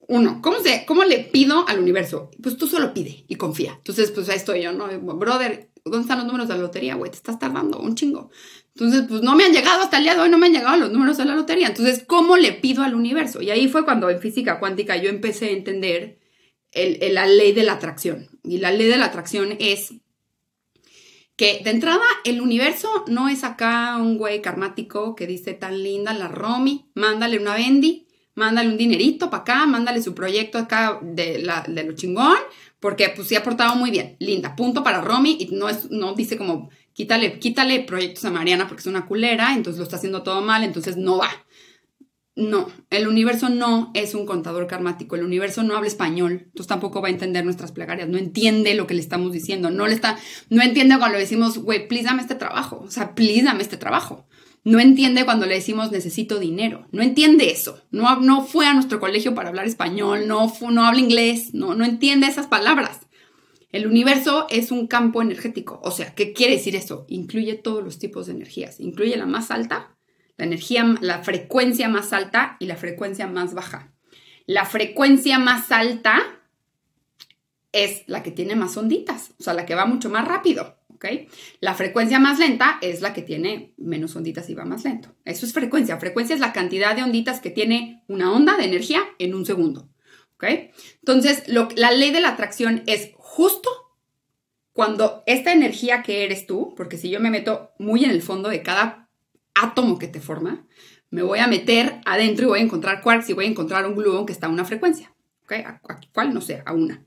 [0.00, 2.30] uno, ¿cómo, se, ¿cómo le pido al universo?
[2.42, 3.74] Pues tú solo pide y confía.
[3.76, 4.86] Entonces, pues ahí estoy yo, ¿no?
[5.16, 7.10] Brother, ¿dónde están los números de la lotería, güey?
[7.10, 8.30] Te estás tardando un chingo.
[8.74, 10.76] Entonces, pues no me han llegado hasta el día de hoy, no me han llegado
[10.76, 11.66] los números de la lotería.
[11.66, 13.42] Entonces, ¿cómo le pido al universo?
[13.42, 16.20] Y ahí fue cuando en física cuántica yo empecé a entender
[16.72, 18.28] el- la ley de la atracción.
[18.44, 19.94] Y la ley de la atracción es
[21.40, 26.12] que de entrada el universo no es acá un güey karmático que dice tan linda
[26.12, 31.38] la Romy, mándale una Bendy, mándale un dinerito para acá, mándale su proyecto acá de,
[31.38, 32.36] la, de lo chingón,
[32.78, 36.12] porque pues sí ha portado muy bien, linda, punto para Romy y no, es, no
[36.12, 40.22] dice como quítale, quítale proyectos a Mariana porque es una culera, entonces lo está haciendo
[40.22, 41.30] todo mal, entonces no va.
[42.40, 47.02] No, el universo no es un contador karmático, el universo no habla español, entonces tampoco
[47.02, 50.16] va a entender nuestras plegarias, no entiende lo que le estamos diciendo, no le está,
[50.48, 53.76] no entiende cuando le decimos, güey, please dame este trabajo, o sea, please dame este
[53.76, 54.26] trabajo.
[54.64, 59.00] No entiende cuando le decimos necesito dinero, no entiende eso, no, no fue a nuestro
[59.00, 63.00] colegio para hablar español, no, no habla inglés, no, no entiende esas palabras.
[63.70, 67.04] El universo es un campo energético, o sea, ¿qué quiere decir eso?
[67.08, 69.94] Incluye todos los tipos de energías, incluye la más alta,
[70.40, 73.92] la energía, la frecuencia más alta y la frecuencia más baja.
[74.46, 76.18] La frecuencia más alta
[77.72, 81.04] es la que tiene más onditas, o sea, la que va mucho más rápido, ¿ok?
[81.60, 85.14] La frecuencia más lenta es la que tiene menos onditas y va más lento.
[85.26, 85.98] Eso es frecuencia.
[85.98, 89.90] Frecuencia es la cantidad de onditas que tiene una onda de energía en un segundo,
[90.36, 90.44] ¿ok?
[91.00, 93.68] Entonces, lo- la ley de la atracción es justo
[94.72, 98.48] cuando esta energía que eres tú, porque si yo me meto muy en el fondo
[98.48, 99.09] de cada
[99.62, 100.66] átomo que te forma,
[101.10, 103.94] me voy a meter adentro y voy a encontrar quarks y voy a encontrar un
[103.96, 105.12] gluón que está a una frecuencia.
[105.44, 105.52] ¿ok?
[105.66, 106.32] ¿A, a cuál?
[106.32, 107.04] No sé, a una.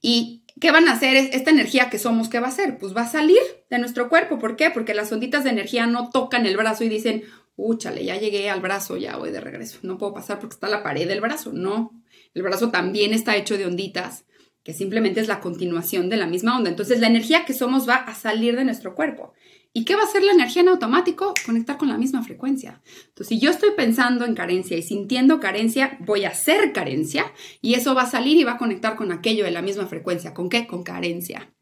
[0.00, 1.16] ¿Y qué van a hacer?
[1.16, 2.78] Es- Esta energía que somos, ¿qué va a hacer?
[2.78, 3.38] Pues va a salir
[3.70, 4.38] de nuestro cuerpo.
[4.38, 4.70] ¿Por qué?
[4.70, 7.22] Porque las onditas de energía no tocan el brazo y dicen,
[7.56, 9.78] úchale, ya llegué al brazo, ya voy de regreso.
[9.82, 11.52] No puedo pasar porque está la pared del brazo.
[11.52, 11.92] No,
[12.34, 14.24] el brazo también está hecho de onditas
[14.64, 16.68] que simplemente es la continuación de la misma onda.
[16.68, 19.32] Entonces la energía que somos va a salir de nuestro cuerpo.
[19.78, 21.34] ¿Y qué va a hacer la energía en automático?
[21.46, 22.82] Conectar con la misma frecuencia.
[23.10, 27.74] Entonces, si yo estoy pensando en carencia y sintiendo carencia, voy a hacer carencia y
[27.74, 30.34] eso va a salir y va a conectar con aquello de la misma frecuencia.
[30.34, 30.66] ¿Con qué?
[30.66, 31.54] Con carencia.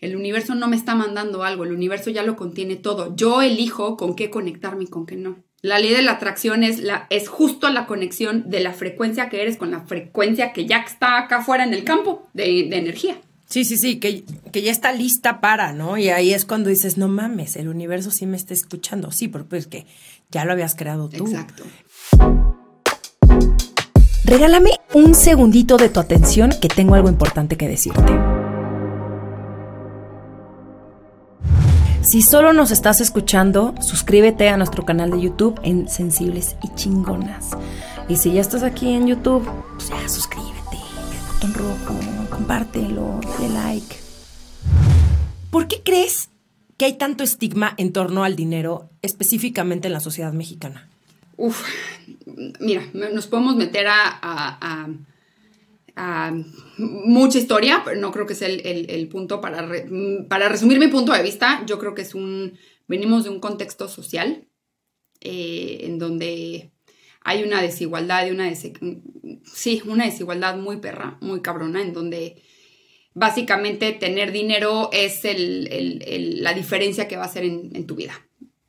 [0.00, 3.16] El universo no me está mandando algo, el universo ya lo contiene todo.
[3.16, 5.42] Yo elijo con qué conectarme y con qué no.
[5.62, 9.40] La ley de la atracción es, la, es justo la conexión de la frecuencia que
[9.40, 13.16] eres con la frecuencia que ya está acá afuera en el campo de energía.
[13.52, 15.98] Sí, sí, sí, que, que ya está lista para, ¿no?
[15.98, 19.10] Y ahí es cuando dices, no mames, el universo sí me está escuchando.
[19.10, 19.84] Sí, porque es que
[20.30, 21.26] ya lo habías creado tú.
[21.26, 21.62] Exacto.
[24.24, 28.18] Regálame un segundito de tu atención que tengo algo importante que decirte.
[32.00, 37.50] Si solo nos estás escuchando, suscríbete a nuestro canal de YouTube en Sensibles y Chingonas.
[38.08, 40.78] Y si ya estás aquí en YouTube, pues ya suscríbete,
[41.10, 43.96] el botón rojo, compártelo, dale like.
[45.50, 46.30] ¿Por qué crees
[46.78, 50.88] que hay tanto estigma en torno al dinero, específicamente en la sociedad mexicana?
[51.36, 51.62] Uf,
[52.58, 54.88] mira, nos podemos meter a,
[56.78, 59.68] mucha historia, pero no creo que sea el, punto para,
[60.28, 61.62] para resumir mi punto de vista.
[61.66, 62.56] Yo creo que es un,
[62.88, 64.48] venimos de un contexto social
[65.20, 66.72] eh, en donde
[67.24, 69.00] hay una desigualdad, una dese-
[69.44, 72.42] sí, una desigualdad muy perra, muy cabrona, en donde
[73.14, 77.86] básicamente tener dinero es el- el- el- la diferencia que va a hacer en, en
[77.86, 78.14] tu vida.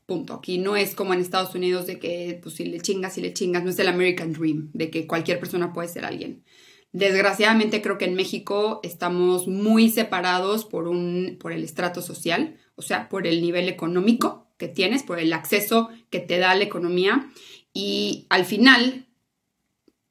[0.05, 0.33] Punto.
[0.33, 3.33] Aquí no es como en Estados Unidos de que pues, si le chingas, si le
[3.33, 6.43] chingas, no es el American Dream, de que cualquier persona puede ser alguien.
[6.91, 12.57] Desgraciadamente creo que en México estamos muy separados por, un, por el estrato social.
[12.75, 16.63] o sea, por el nivel económico que tienes, por el acceso que te da la
[16.63, 17.29] economía.
[17.73, 19.07] Y al final,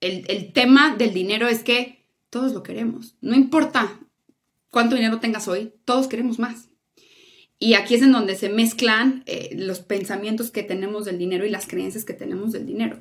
[0.01, 3.15] el, el tema del dinero es que todos lo queremos.
[3.21, 4.01] No importa
[4.71, 6.69] cuánto dinero tengas hoy, todos queremos más.
[7.59, 11.51] Y aquí es en donde se mezclan eh, los pensamientos que tenemos del dinero y
[11.51, 12.99] las creencias que tenemos del dinero.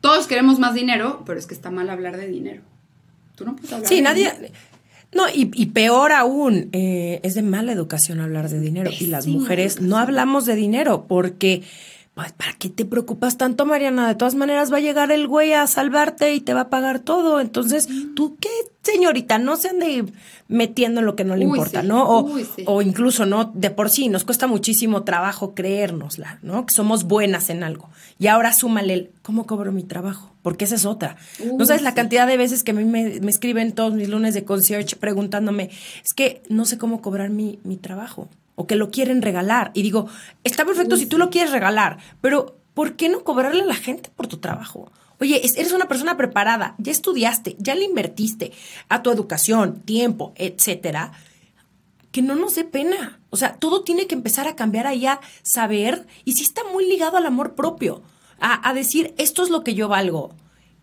[0.00, 2.62] Todos queremos más dinero, pero es que está mal hablar de dinero.
[3.36, 4.32] Tú no puedes hablar Sí, de nadie.
[4.32, 4.54] dinero.
[5.12, 8.90] No, y, y peor aún, eh, es de mala educación hablar de dinero.
[8.98, 11.62] Y las mujeres no hablamos de dinero porque,
[12.18, 14.08] pues, ¿para qué te preocupas tanto, Mariana?
[14.08, 16.98] De todas maneras va a llegar el güey a salvarte y te va a pagar
[16.98, 17.40] todo.
[17.40, 18.48] Entonces, ¿tú qué,
[18.82, 19.38] señorita?
[19.38, 20.04] No se ande
[20.48, 21.86] metiendo en lo que no le Uy, importa, sí.
[21.86, 22.08] ¿no?
[22.08, 22.64] O, Uy, sí.
[22.66, 23.52] o incluso, ¿no?
[23.54, 26.66] De por sí, nos cuesta muchísimo trabajo creérnosla, ¿no?
[26.66, 27.88] Que somos buenas en algo.
[28.18, 30.32] Y ahora súmale el, ¿cómo cobro mi trabajo?
[30.42, 31.18] Porque esa es otra.
[31.56, 34.34] no sabes la cantidad de veces que a mí me, me escriben todos mis lunes
[34.34, 35.70] de concierge preguntándome,
[36.04, 38.28] es que no sé cómo cobrar mi, mi trabajo.
[38.60, 39.70] O que lo quieren regalar.
[39.72, 40.08] Y digo,
[40.42, 44.10] está perfecto si tú lo quieres regalar, pero ¿por qué no cobrarle a la gente
[44.16, 44.90] por tu trabajo?
[45.20, 48.52] Oye, es- eres una persona preparada, ya estudiaste, ya le invertiste
[48.88, 51.12] a tu educación, tiempo, etcétera
[52.10, 53.20] que no nos dé pena.
[53.30, 56.86] O sea, todo tiene que empezar a cambiar ahí a saber y sí está muy
[56.88, 58.02] ligado al amor propio,
[58.40, 60.30] a, a decir, esto es lo que yo valgo,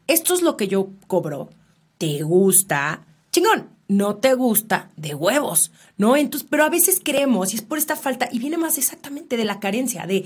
[0.07, 1.49] esto es lo que yo cobro,
[1.97, 6.15] te gusta, chingón, no te gusta, de huevos, ¿no?
[6.15, 9.45] Entonces, pero a veces creemos y es por esta falta y viene más exactamente de
[9.45, 10.26] la carencia, de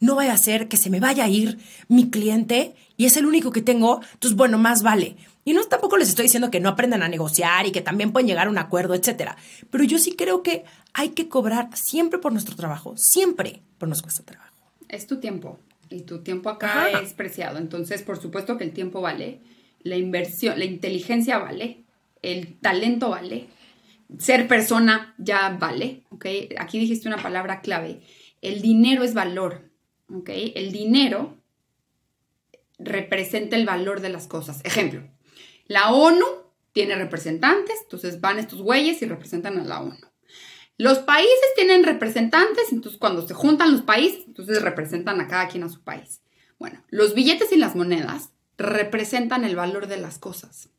[0.00, 3.26] no vaya a ser que se me vaya a ir mi cliente y es el
[3.26, 5.16] único que tengo, entonces, bueno, más vale.
[5.44, 8.26] Y no tampoco les estoy diciendo que no aprendan a negociar y que también pueden
[8.26, 9.36] llegar a un acuerdo, etcétera.
[9.70, 10.64] Pero yo sí creo que
[10.94, 14.54] hay que cobrar siempre por nuestro trabajo, siempre por nuestro trabajo.
[14.88, 15.58] Es tu tiempo.
[15.90, 17.00] Y tu tiempo acá Ajá.
[17.00, 17.58] es preciado.
[17.58, 19.40] Entonces, por supuesto que el tiempo vale,
[19.82, 21.83] la inversión, la inteligencia vale,
[22.32, 23.48] el talento vale,
[24.18, 26.26] ser persona ya vale, ¿ok?
[26.58, 28.00] Aquí dijiste una palabra clave.
[28.40, 29.70] El dinero es valor,
[30.12, 30.30] ¿ok?
[30.54, 31.36] El dinero
[32.78, 34.60] representa el valor de las cosas.
[34.64, 35.02] Ejemplo,
[35.66, 36.24] la ONU
[36.72, 39.96] tiene representantes, entonces van estos güeyes y representan a la ONU.
[40.76, 45.62] Los países tienen representantes, entonces cuando se juntan los países, entonces representan a cada quien
[45.62, 46.20] a su país.
[46.58, 50.70] Bueno, los billetes y las monedas representan el valor de las cosas.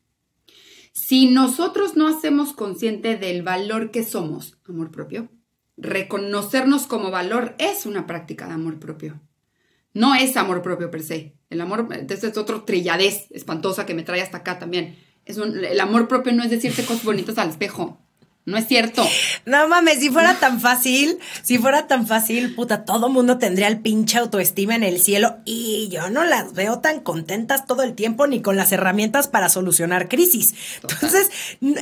[0.96, 5.28] Si nosotros no hacemos consciente del valor que somos, amor propio,
[5.76, 9.20] reconocernos como valor es una práctica de amor propio.
[9.92, 11.36] No es amor propio per se.
[11.50, 14.96] El amor, este es otro trilladez espantosa que me trae hasta acá también.
[15.26, 18.00] Es un- el amor propio no es decirse cosas bonitas al espejo.
[18.46, 19.04] No es cierto.
[19.44, 23.80] No mames, si fuera tan fácil, si fuera tan fácil, puta, todo mundo tendría el
[23.80, 28.28] pinche autoestima en el cielo y yo no las veo tan contentas todo el tiempo
[28.28, 30.54] ni con las herramientas para solucionar crisis.
[30.80, 31.28] Entonces,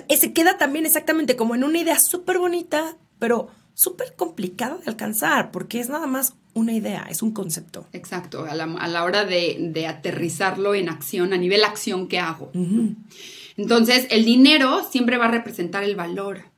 [0.09, 4.91] eh, se queda también exactamente como en una idea súper bonita, pero súper complicada de
[4.91, 7.87] alcanzar, porque es nada más una idea, es un concepto.
[7.93, 12.21] Exacto, a la, a la hora de, de aterrizarlo en acción, a nivel acción que
[12.21, 12.51] hago.
[13.57, 16.54] Entonces, el dinero siempre va a representar el valor.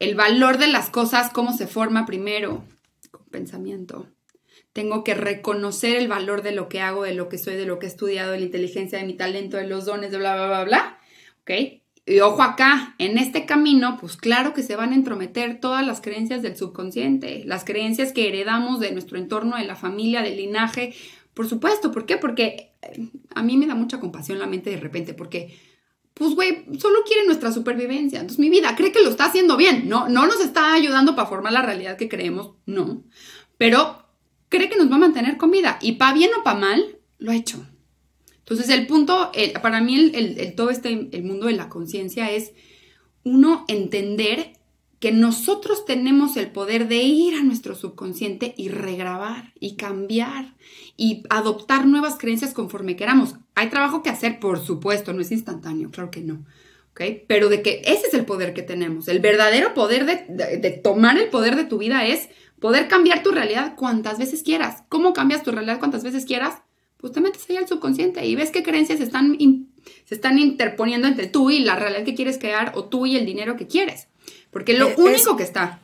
[0.00, 2.64] El valor de las cosas, ¿cómo se forma primero?
[3.10, 4.06] Con pensamiento.
[4.72, 7.78] Tengo que reconocer el valor de lo que hago, de lo que soy, de lo
[7.78, 10.46] que he estudiado, de la inteligencia, de mi talento, de los dones, de bla, bla,
[10.46, 10.98] bla, bla.
[11.42, 11.50] ¿Ok?
[12.06, 16.00] Y ojo acá, en este camino, pues claro que se van a entrometer todas las
[16.00, 20.94] creencias del subconsciente, las creencias que heredamos de nuestro entorno, de la familia, del linaje.
[21.34, 22.16] Por supuesto, ¿por qué?
[22.16, 25.58] Porque eh, a mí me da mucha compasión la mente de repente, porque,
[26.20, 28.20] pues, güey, solo quiere nuestra supervivencia.
[28.20, 31.26] Entonces, mi vida cree que lo está haciendo bien, no, no nos está ayudando para
[31.26, 33.04] formar la realidad que creemos, no.
[33.56, 34.04] Pero
[34.50, 37.30] cree que nos va a mantener con vida y pa' bien o pa' mal, lo
[37.30, 37.66] ha hecho.
[38.40, 42.30] Entonces el punto, el- para mí el- el- todo este, el mundo de la conciencia
[42.30, 42.52] es
[43.24, 44.58] uno entender
[44.98, 50.54] que nosotros tenemos el poder de ir a nuestro subconsciente y regrabar y cambiar
[50.98, 53.36] y adoptar nuevas creencias conforme queramos.
[53.60, 56.44] Hay trabajo que hacer, por supuesto, no es instantáneo, claro que no.
[57.28, 59.08] Pero de que ese es el poder que tenemos.
[59.08, 63.22] El verdadero poder de, de- de tomar el poder de tu vida es poder cambiar
[63.22, 64.82] tu realidad cuantas veces quieras.
[64.88, 66.56] ¿Cómo cambias tu realidad cuantas veces quieras?
[66.98, 69.70] Pues te metes ahí al subconsciente y ves qué creencias se están, in-
[70.04, 73.24] se están interponiendo entre tú y la realidad que quieres crear o tú y el
[73.24, 74.08] dinero que quieres.
[74.50, 75.80] Porque lo es- único que está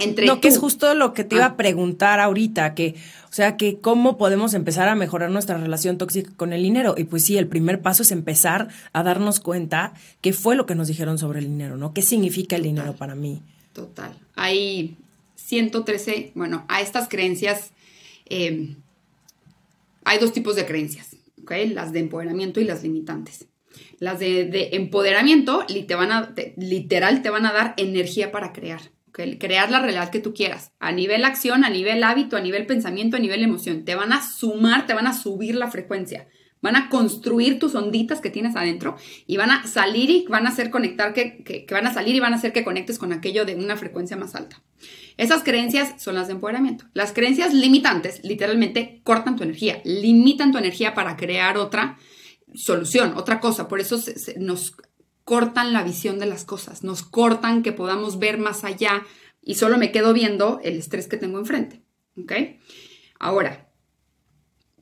[0.00, 1.48] entre No, que es justo lo que te iba Ah.
[1.48, 2.94] a preguntar ahorita, que,
[3.28, 6.94] o sea, que cómo podemos empezar a mejorar nuestra relación tóxica con el dinero.
[6.96, 10.74] Y pues sí, el primer paso es empezar a darnos cuenta qué fue lo que
[10.74, 11.92] nos dijeron sobre el dinero, ¿no?
[11.94, 13.42] ¿Qué significa el dinero para mí?
[13.72, 14.16] Total.
[14.34, 14.96] Hay
[15.36, 17.70] 113, bueno, a estas creencias,
[18.28, 18.76] eh,
[20.04, 21.52] hay dos tipos de creencias, ¿ok?
[21.72, 23.46] Las de empoderamiento y las limitantes.
[23.98, 28.32] Las de, de empoderamiento li- te van a- te- literal te van a dar energía
[28.32, 28.80] para crear.
[29.12, 33.16] Crear la realidad que tú quieras, a nivel acción, a nivel hábito, a nivel pensamiento,
[33.16, 33.84] a nivel emoción.
[33.84, 36.28] Te van a sumar, te van a subir la frecuencia.
[36.62, 38.96] Van a construir tus onditas que tienes adentro
[39.26, 42.20] y van a salir y van a hacer conectar que, que, van a salir y
[42.20, 44.62] van a hacer que conectes con aquello de una frecuencia más alta.
[45.16, 46.84] Esas creencias son las de empoderamiento.
[46.92, 51.98] Las creencias limitantes literalmente cortan tu energía, limitan tu energía para crear otra
[52.54, 53.66] solución, otra cosa.
[53.66, 53.98] Por eso
[54.38, 54.74] nos
[55.30, 59.04] cortan la visión de las cosas, nos cortan que podamos ver más allá
[59.40, 61.84] y solo me quedo viendo el estrés que tengo enfrente.
[62.20, 62.32] ¿Ok?
[63.20, 63.70] Ahora,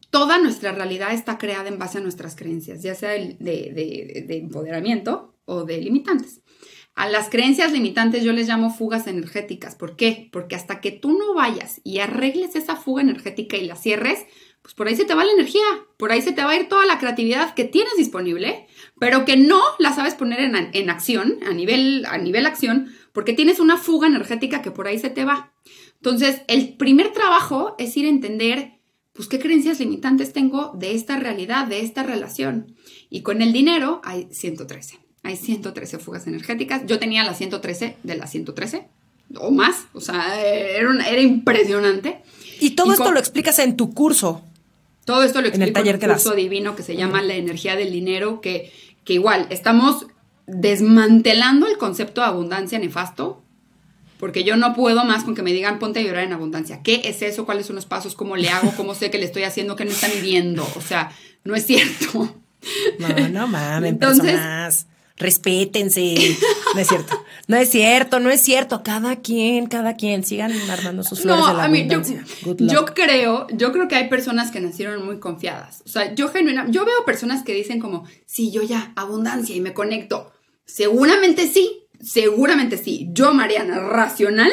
[0.09, 4.25] toda nuestra realidad está creada en base a nuestras creencias, ya sea de, de- de-
[4.27, 6.41] de empoderamiento o de limitantes.
[6.95, 9.75] A las creencias limitantes yo les llamo fugas energéticas.
[9.77, 10.31] ¿Por qué?
[10.33, 14.25] Porque hasta que tú no vayas y arregles esa fuga energética y la cierres,
[14.63, 15.65] pues por ahí se te va la energía,
[15.97, 18.67] por ahí se te va a ir toda la creatividad que tienes disponible,
[18.99, 23.33] pero que no la sabes poner en, en acción, a nivel, a nivel acción, porque
[23.33, 25.53] tienes una fuga energética que por ahí se te va.
[25.97, 28.79] Entonces, el primer trabajo es ir a entender,
[29.13, 32.77] pues, qué creencias limitantes tengo de esta realidad, de esta relación.
[33.11, 34.99] Y con el dinero hay 113.
[35.25, 36.87] Hay 113 fugas energéticas.
[36.87, 38.89] Yo tenía la 113 de las 113
[39.37, 39.89] o más.
[39.93, 42.23] O sea, era, era impresionante.
[42.61, 44.43] Y todo Y esto lo explicas en tu curso.
[45.05, 46.23] Todo esto lo En el explico en, taller un que das.
[46.23, 48.73] curso divino que se llama La energía del dinero, que,
[49.05, 50.07] que igual estamos
[50.47, 53.43] desmantelando el concepto de abundancia nefasto,
[54.19, 56.83] porque yo no puedo más con que me digan ponte a llorar en abundancia.
[56.83, 57.47] ¿Qué es eso?
[57.47, 58.15] ¿Cuáles son los pasos?
[58.15, 58.73] ¿Cómo le hago?
[58.77, 59.77] ¿Cómo sé que le estoy haciendo?
[59.77, 60.67] ¿Qué no están viendo?
[60.77, 61.11] O sea,
[61.45, 62.35] no es cierto.
[62.99, 64.87] No, no mames, Entonces- personas.
[65.19, 66.15] Respétense.
[66.75, 67.25] No es cierto.
[67.47, 68.83] No es cierto, no es cierto.
[68.83, 70.23] Cada quien, cada quien.
[70.23, 71.89] Sigan armando sus flores de la a mí,
[72.59, 75.83] yo creo, yo creo que hay personas que nacieron muy confiadas.
[75.87, 79.61] O sea, yo genuina, yo veo personas que dicen como, sí, yo ya, abundancia y
[79.61, 80.31] me conecto.
[80.67, 83.09] Seguramente sí, seguramente sí.
[83.13, 84.53] Yo, Mariana, racional,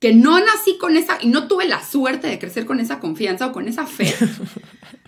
[0.00, 3.46] que no nací con esa, y no tuve la suerte de crecer con esa confianza
[3.46, 4.12] o con esa fe.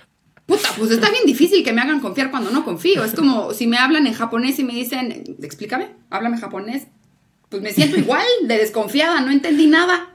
[0.51, 3.05] Puta, pues está bien difícil que me hagan confiar cuando no confío.
[3.05, 6.89] Es como si me hablan en japonés y me dicen, explícame, háblame japonés.
[7.49, 10.13] Pues me siento igual de desconfiada, no entendí nada.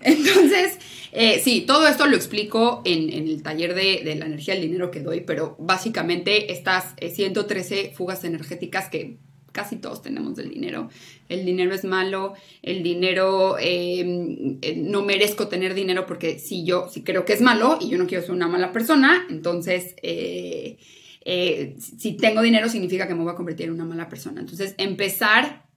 [0.00, 0.78] Entonces,
[1.12, 4.90] eh, sí, todo esto lo explico en, el taller de, de la energía del dinero
[4.90, 9.18] que doy, pero básicamente estas eh, 113 fugas energéticas que
[9.52, 10.88] casi todos tenemos del dinero.
[11.28, 16.88] El dinero es malo, el dinero, eh, eh, no merezco tener dinero porque si yo,
[16.90, 19.94] si creo que es malo y yo no quiero ser una mala persona, entonces...
[20.02, 20.78] eh,
[21.24, 24.40] eh, si tengo dinero significa que me voy a convertir en una mala persona.
[24.40, 25.68] Entonces, empezar,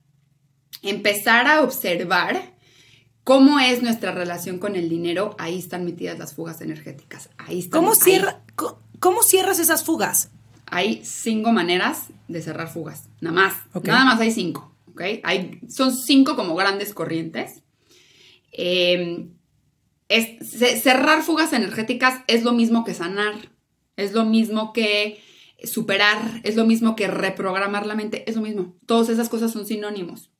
[0.82, 2.56] empezar a observar
[3.24, 7.30] cómo es nuestra relación con el dinero, ahí están metidas las fugas energéticas.
[7.38, 7.82] Ahí están.
[7.82, 8.00] ¿Cómo, ahí.
[8.02, 10.32] cierra, co- ¿Cómo cierras esas fugas?
[10.68, 13.54] Hay cinco maneras de cerrar fugas, nada más.
[13.74, 13.86] Ok.
[13.88, 15.02] Nada más hay cinco, ¿ok?
[15.24, 17.62] Hay, son cinco como grandes corrientes.
[18.52, 19.28] Eh,
[20.08, 23.34] es- ce- cerrar fugas energéticas es lo mismo que sanar,
[23.98, 25.22] es lo mismo que
[25.64, 28.76] superar, es lo mismo que reprogramar la mente, es lo mismo.
[28.86, 30.32] Todas esas cosas son sinónimos.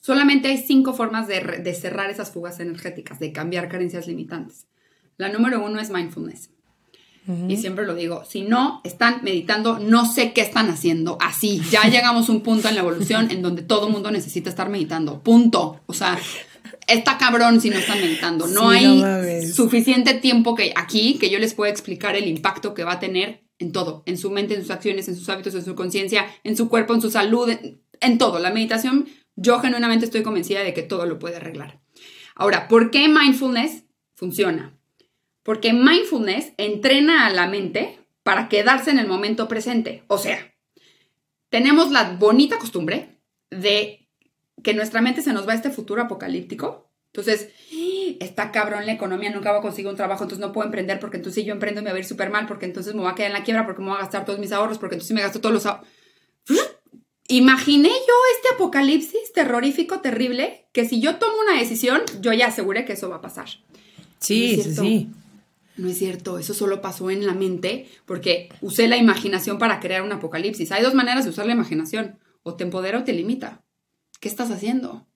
[0.00, 4.66] Solamente hay cinco formas de cerrar esas fugas energéticas, de cambiar carencias limitantes.
[5.16, 6.50] La número uno es mindfulness.
[7.48, 11.18] Y siempre lo digo, si no están meditando, no sé qué están haciendo.
[11.20, 14.68] Así, ya llegamos a un punto en la evolución en donde todo mundo necesita estar
[14.68, 15.22] meditando.
[15.22, 15.80] Punto.
[15.86, 16.18] O sea,
[16.88, 18.48] está cabrón si no están meditando.
[18.48, 22.74] No Sí, hay no suficiente tiempo que aquí que yo les pueda explicar el impacto
[22.74, 25.54] que va a tener en todo, en su mente, en sus acciones, en sus hábitos,
[25.54, 28.40] en su conciencia, en su cuerpo, en su salud, en, en todo.
[28.40, 29.06] La meditación,
[29.36, 31.80] yo genuinamente estoy convencida de que todo lo puede arreglar.
[32.34, 33.84] Ahora, ¿por qué mindfulness
[34.16, 34.76] funciona?
[35.42, 40.04] Porque mindfulness entrena a la mente para quedarse en el momento presente.
[40.06, 40.54] O sea,
[41.48, 43.18] tenemos la bonita costumbre
[43.50, 44.08] de
[44.62, 46.90] que nuestra mente se nos va a este futuro apocalíptico.
[47.06, 47.50] Entonces,
[48.20, 51.18] está cabrón la economía, nunca voy a conseguir un trabajo, entonces no puedo emprender porque
[51.18, 53.14] entonces si yo emprendo me va a ir súper mal, porque entonces me voy a
[53.14, 55.20] quedar en la quiebra, porque me voy a gastar todos mis ahorros, porque entonces me
[55.20, 55.86] gasto todos los ahorros.
[57.28, 62.84] Imaginé yo este apocalipsis terrorífico, terrible, que si yo tomo una decisión, yo ya aseguré
[62.84, 63.48] que eso va a pasar.
[64.18, 65.10] Sí, sí, sí.
[65.76, 70.02] No es cierto, eso solo pasó en la mente porque usé la imaginación para crear
[70.02, 70.70] un apocalipsis.
[70.72, 73.64] Hay dos maneras de usar la imaginación, o te empodera o te limita.
[74.20, 75.06] ¿Qué estás haciendo?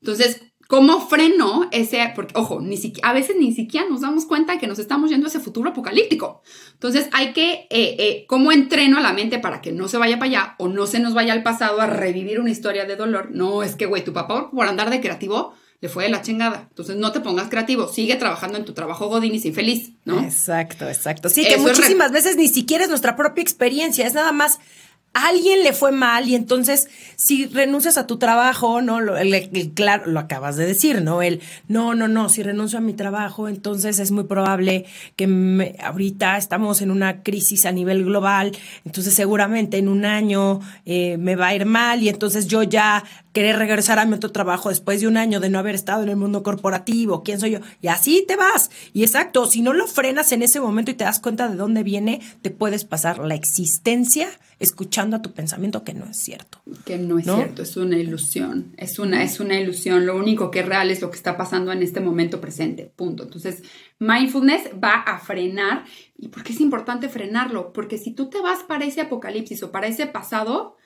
[0.00, 2.12] Entonces, ¿cómo freno ese?
[2.14, 5.10] Porque, ojo, ni siquiera, a veces ni siquiera nos damos cuenta de que nos estamos
[5.10, 6.42] yendo a ese futuro apocalíptico.
[6.74, 10.18] Entonces, hay que, eh, eh, ¿cómo entreno a la mente para que no se vaya
[10.18, 13.30] para allá o no se nos vaya al pasado a revivir una historia de dolor?
[13.32, 16.66] No, es que, güey, tu papá por andar de creativo le fue de la chingada.
[16.70, 20.18] Entonces, no te pongas creativo, sigue trabajando en tu trabajo godín y sin feliz, ¿no?
[20.24, 21.28] Exacto, exacto.
[21.28, 24.58] Sí, Eso que muchísimas veces ni siquiera es nuestra propia experiencia, es nada más
[25.14, 28.98] a alguien le fue mal y entonces si renuncias a tu trabajo, ¿no?
[29.02, 31.20] Lo, el- el- claro, lo acabas de decir, ¿no?
[31.20, 35.76] El, no, no, no, si renuncio a mi trabajo, entonces es muy probable que me-
[35.82, 38.52] ahorita estamos en una crisis a nivel global,
[38.86, 43.04] entonces seguramente en un año eh, me va a ir mal y entonces yo ya
[43.32, 46.10] querer regresar a mi otro trabajo después de un año de no haber estado en
[46.10, 47.58] el mundo corporativo, ¿quién soy yo?
[47.80, 48.70] Y así te vas.
[48.92, 51.82] Y exacto, si no lo frenas en ese momento y te das cuenta de dónde
[51.82, 54.28] viene, te puedes pasar la existencia
[54.58, 56.62] escuchando a tu pensamiento que no es cierto.
[56.84, 57.36] Que no es ¿No?
[57.36, 60.06] cierto, es una ilusión, es una, es una ilusión.
[60.06, 63.24] Lo único que es real es lo que está pasando en este momento presente, punto.
[63.24, 63.62] Entonces,
[63.98, 65.84] mindfulness va a frenar.
[66.16, 67.72] ¿Y por qué es importante frenarlo?
[67.72, 70.76] Porque si tú te vas para ese apocalipsis o para ese pasado,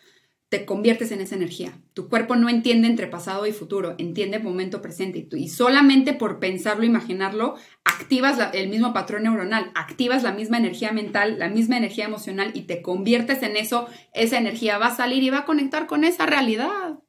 [0.48, 1.72] te conviertes en esa energía.
[1.92, 5.18] Tu cuerpo no entiende entre pasado y futuro, entiende momento presente.
[5.18, 10.32] Y, tú- y solamente por pensarlo, imaginarlo, activas la- el mismo patrón neuronal, activas la
[10.32, 13.88] misma energía mental, la misma energía emocional y te conviertes en eso.
[14.14, 17.00] Esa energía va a salir y va a conectar con esa realidad.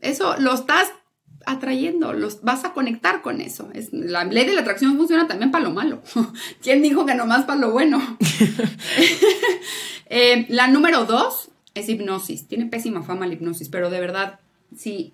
[0.00, 0.92] Eso lo estás
[1.46, 3.68] atrayendo, los vas a conectar con eso.
[3.74, 6.02] Es, la ley de la atracción funciona también para lo malo.
[6.62, 8.02] ¿Quién dijo que nomás para lo bueno?
[10.10, 12.46] Eh, la número dos es hipnosis.
[12.46, 14.40] Tiene pésima fama la hipnosis, pero de verdad,
[14.76, 15.12] sí.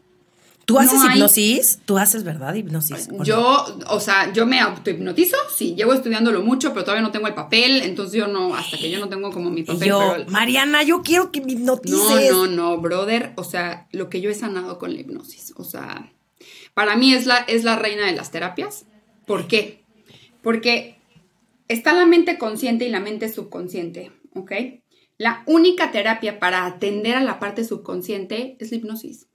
[0.67, 1.81] ¿Tú haces No hay- hipnosis?
[1.85, 3.09] ¿Tú haces verdad hipnosis?
[3.11, 3.25] ¿O no?
[3.25, 7.35] Yo, o sea, yo me autohipnotizo, sí, llevo estudiándolo mucho, pero todavía no tengo el
[7.35, 9.89] papel, entonces yo no, hasta que yo no tengo como mi papel.
[9.89, 12.31] yo, pero- Mariana, yo quiero que me no, hipnotices.
[12.31, 16.13] no, no, brother, o sea, lo que yo he sanado con la hipnosis, o sea,
[16.73, 18.85] para mí es la, es la reina de las terapias.
[19.27, 19.83] ¿Por qué?
[20.41, 20.99] Porque
[21.67, 24.53] está la mente consciente y la mente subconsciente, ¿ok?
[25.21, 29.29] La única terapia para atender a la parte subconsciente es la hipnosis.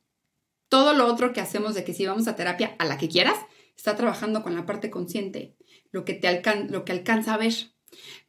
[0.67, 3.37] Todo lo otro que hacemos de que si vamos a terapia a la que quieras,
[3.77, 5.55] está trabajando con la parte consciente,
[5.91, 7.53] lo que te alcan lo que alcanza a ver.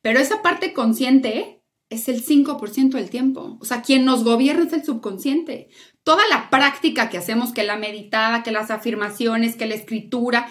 [0.02, 3.56] Pero esa parte consciente es el 5% del tiempo.
[3.58, 5.70] O sea, quien nos gobierna es el subconsciente.
[6.02, 10.46] Toda la práctica que hacemos, que la meditada, que las afirmaciones, que la escritura,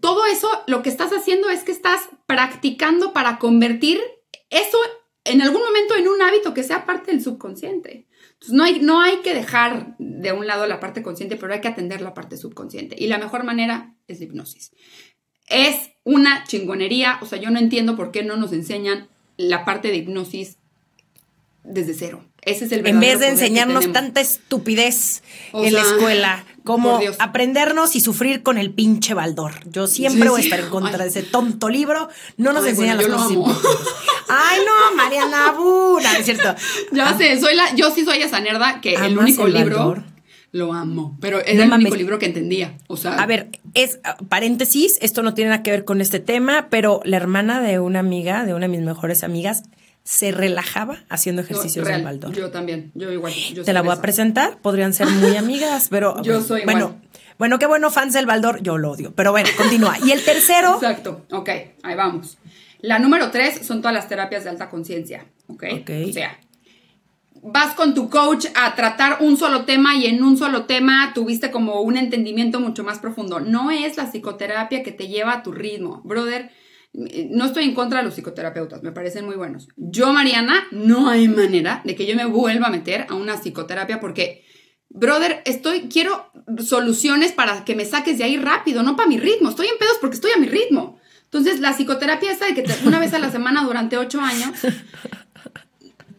[0.00, 4.00] todo eso lo que estás haciendo es que estás practicando para convertir
[4.48, 4.78] eso
[5.24, 8.06] en algún momento en un hábito que sea parte del subconsciente.
[8.32, 11.60] Entonces, no hay, no hay que dejar de un lado la parte consciente, pero hay
[11.60, 12.96] que atender la parte subconsciente.
[12.98, 14.72] Y la mejor manera es la hipnosis.
[15.48, 19.88] Es una chingonería, o sea, yo no entiendo por qué no nos enseñan la parte
[19.88, 20.56] de hipnosis
[21.64, 22.24] desde cero.
[22.42, 27.96] Ese es el En vez de enseñarnos tanta estupidez O en la escuela, como aprendernos
[27.96, 29.52] y sufrir con el pinche baldor.
[29.70, 30.98] Yo siempre Sí, voy a estar en contra Ay.
[31.04, 32.08] de ese tonto libro.
[32.36, 33.60] No nos Ay, enseñan bueno, yo las lo amo.
[34.28, 36.54] Ay, no, Mariana Buna, es cierto.
[36.92, 39.54] Ya Ah, sé, soy la, yo sí soy esa nerda que el ¿Amas único el
[39.54, 40.02] libro Baldor?
[40.52, 41.84] lo amo, pero No era el mames.
[41.86, 42.76] único libro que entendía.
[42.88, 46.66] O sea, A ver, es paréntesis, esto no tiene nada que ver con este tema,
[46.70, 49.62] pero la hermana de una amiga, de una de mis mejores amigas,
[50.04, 52.32] se relajaba haciendo ejercicios real, del baldor.
[52.34, 53.32] Yo también, yo igual.
[53.32, 57.02] yo Te la voy a presentar, podrían ser muy amigas, pero Yo soy bueno, igual.
[57.38, 59.96] bueno, qué bueno fans del Baldor, yo lo odio, pero bueno, continúa.
[60.04, 61.48] Y el tercero, Exacto, ok,
[61.82, 62.38] ahí vamos.
[62.80, 65.64] La número tres son todas las terapias de alta conciencia, ok.
[65.82, 65.90] Ok.
[66.08, 66.38] O sea,
[67.42, 71.50] vas con tu coach a tratar un solo tema y en un solo tema tuviste
[71.50, 73.40] como un entendimiento mucho más profundo.
[73.40, 76.50] No es la psicoterapia que te lleva a tu ritmo, brother.
[76.92, 79.68] No estoy en contra de los psicoterapeutas, me parecen muy buenos.
[79.76, 84.00] Yo, Mariana, no hay manera de que yo me vuelva a meter a una psicoterapia
[84.00, 84.44] porque,
[84.88, 89.50] brother, estoy, quiero soluciones para que me saques de ahí rápido, no para mi ritmo.
[89.50, 90.98] Estoy en pedos porque estoy a mi ritmo.
[91.24, 94.50] Entonces, la psicoterapia esa de que una vez a la semana durante ocho años,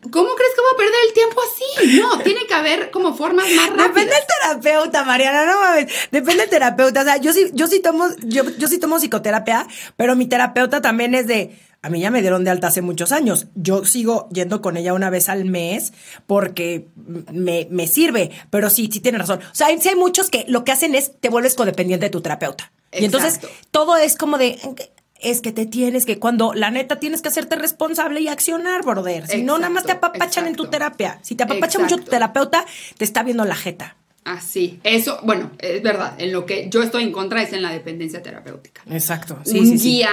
[0.10, 2.00] ¿cómo crees que voy a perder el tiempo así?
[2.00, 3.88] No, tiene que haber como formas más rápidas.
[3.88, 5.94] Depende del terapeuta, Mariana, no mames.
[6.12, 7.02] Depende del terapeuta.
[7.02, 10.82] O sea, yo sí, yo sí tomo, yo, yo sí tomo psicoterapia, pero mi terapeuta
[10.82, 11.58] también es de.
[11.84, 13.48] A mí ya me dieron de alta hace muchos años.
[13.56, 15.94] Yo sigo yendo con ella una vez al mes
[16.28, 16.90] porque
[17.32, 18.30] me, me sirve.
[18.52, 19.40] Pero sí, sí tiene razón.
[19.52, 22.12] O sea, hay, sí hay muchos que lo que hacen es te vuelves codependiente de
[22.12, 22.72] tu terapeuta.
[22.92, 23.40] Y entonces
[23.72, 24.60] todo es como de.
[25.22, 29.28] Es que te tienes que, cuando la neta tienes que hacerte responsable y accionar, brother.
[29.28, 30.78] Si no, nada más te Exacto, apapachan en tu exacto.
[30.78, 31.20] terapia.
[31.22, 32.12] Si te apapacha mucho tu Exacto.
[32.12, 32.66] terapeuta,
[32.98, 33.96] te está viendo la jeta.
[34.24, 37.72] Así, eso, bueno, es verdad, en lo que yo estoy en contra es en la
[37.72, 38.82] dependencia terapéutica.
[38.90, 39.40] Exacto.
[39.46, 40.12] un guía,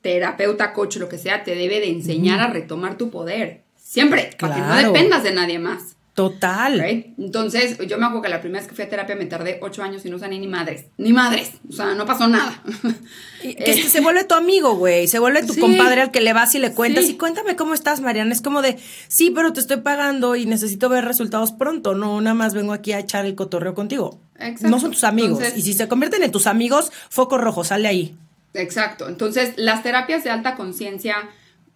[0.00, 3.62] terapeuta, coach, lo que sea, te debe de enseñar a retomar tu poder.
[3.76, 5.96] Siempre, para que no dependas de nadie más.
[6.18, 6.80] Total.
[6.80, 7.06] ¿right?
[7.16, 9.84] Entonces, yo me acuerdo que la primera vez que fui a terapia me tardé ocho
[9.84, 10.86] años y no sané ni madres.
[10.96, 11.52] Ni madres.
[11.68, 12.60] O sea, no pasó nada.
[13.42, 15.06] Y que se vuelve tu amigo, güey.
[15.06, 15.60] Se vuelve tu Sí.
[15.60, 17.04] compadre al que le vas y le cuentas.
[17.04, 17.12] Sí.
[17.12, 18.32] Y cuéntame cómo estás, Mariana.
[18.32, 21.94] Es como de, sí, pero te estoy pagando y necesito ver resultados pronto.
[21.94, 24.18] No, nada más vengo aquí a echar el cotorreo contigo.
[24.40, 24.68] Exacto.
[24.68, 25.38] No son tus amigos.
[25.38, 28.16] Entonces- y si se convierten en tus amigos, foco rojo, sale ahí.
[28.54, 29.08] Exacto.
[29.08, 31.14] Entonces, las terapias de alta conciencia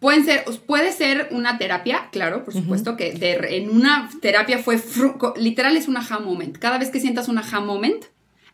[0.02, 4.78] Pueden ser, puede ser una terapia, claro, por supuesto, que de- en una terapia fue,
[5.36, 6.58] literal es un aha moment.
[6.58, 8.04] Cada vez que sientas un aha moment,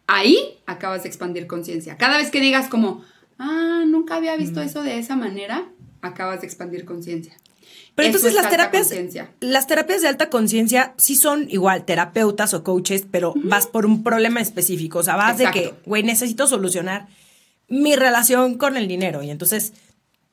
[0.06, 1.96] ahí acabas de expandir conciencia.
[1.96, 3.02] Cada vez que digas como,
[3.38, 5.64] ah, nunca había visto eso de esa manera,
[6.02, 7.34] acabas de expandir conciencia.
[7.94, 8.92] Pero Eso entonces es las terapias,
[9.40, 14.04] las terapias de alta conciencia sí son igual terapeutas o coaches, pero vas por un
[14.04, 15.00] problema específico.
[15.00, 17.08] O sea, vas de que, güey, necesito solucionar
[17.68, 19.22] mi relación con el dinero.
[19.24, 19.72] Y entonces,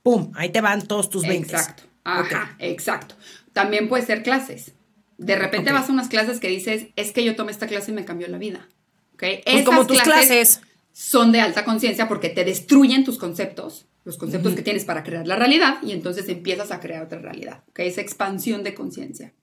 [0.05, 1.51] pum, ahí te van todos tus 20.
[1.51, 1.83] Exacto.
[2.03, 3.15] Ajá, exacto.
[3.53, 4.73] También puede ser clases.
[5.17, 7.95] De repente vas a unas clases que dices, es que yo tomé esta clase y
[7.95, 8.69] me cambió la vida.
[9.15, 9.21] ¿Ok?
[9.21, 10.61] Pues Esas como tus clases.
[10.91, 15.25] son de alta conciencia porque te destruyen tus conceptos, los conceptos que tienes para crear
[15.25, 17.63] la realidad, y entonces empiezas a crear otra realidad.
[17.69, 17.79] ¿Ok?
[17.79, 19.33] Esa expansión de conciencia.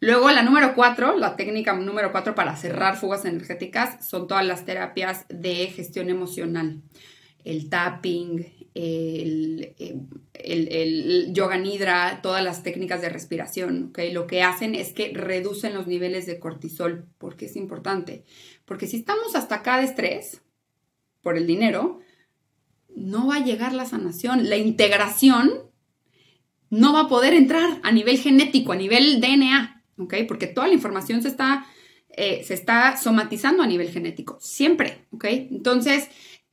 [0.00, 4.64] Luego, la número cuatro, la técnica número cuatro para cerrar fugas energéticas, son todas las
[4.64, 6.80] terapias de gestión emocional.
[7.44, 9.96] El tapping, el, eh,
[10.34, 13.98] el- yoga nidra, todas las técnicas de respiración, ¿ok?
[14.12, 18.24] Lo que hacen es que reducen los niveles de cortisol, porque es importante.
[18.64, 20.42] Porque si estamos hasta acá de estrés
[21.22, 22.00] por el dinero,
[22.94, 24.48] no va a llegar la sanación.
[24.48, 25.50] La integración
[26.70, 30.14] no va a poder entrar a nivel genético, a nivel DNA, ¿ok?
[30.28, 31.66] Porque toda la información se está,
[32.10, 35.24] eh, se está somatizando a nivel genético, siempre, ¿ok?
[35.24, 36.08] Entonces,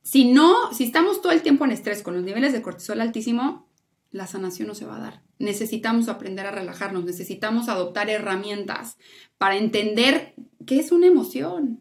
[0.06, 3.66] si no, si estamos todo el tiempo en estrés con los niveles de cortisol altísimo,
[4.12, 5.22] la sanación no se va a dar.
[5.40, 8.98] Necesitamos aprender a relajarnos, necesitamos adoptar herramientas
[9.36, 11.80] para entender qué es una emoción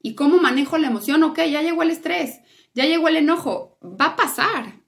[0.00, 1.22] y cómo manejo la emoción.
[1.22, 2.40] Ok, ya llegó el estrés,
[2.72, 4.80] ya llegó el enojo, va a pasar.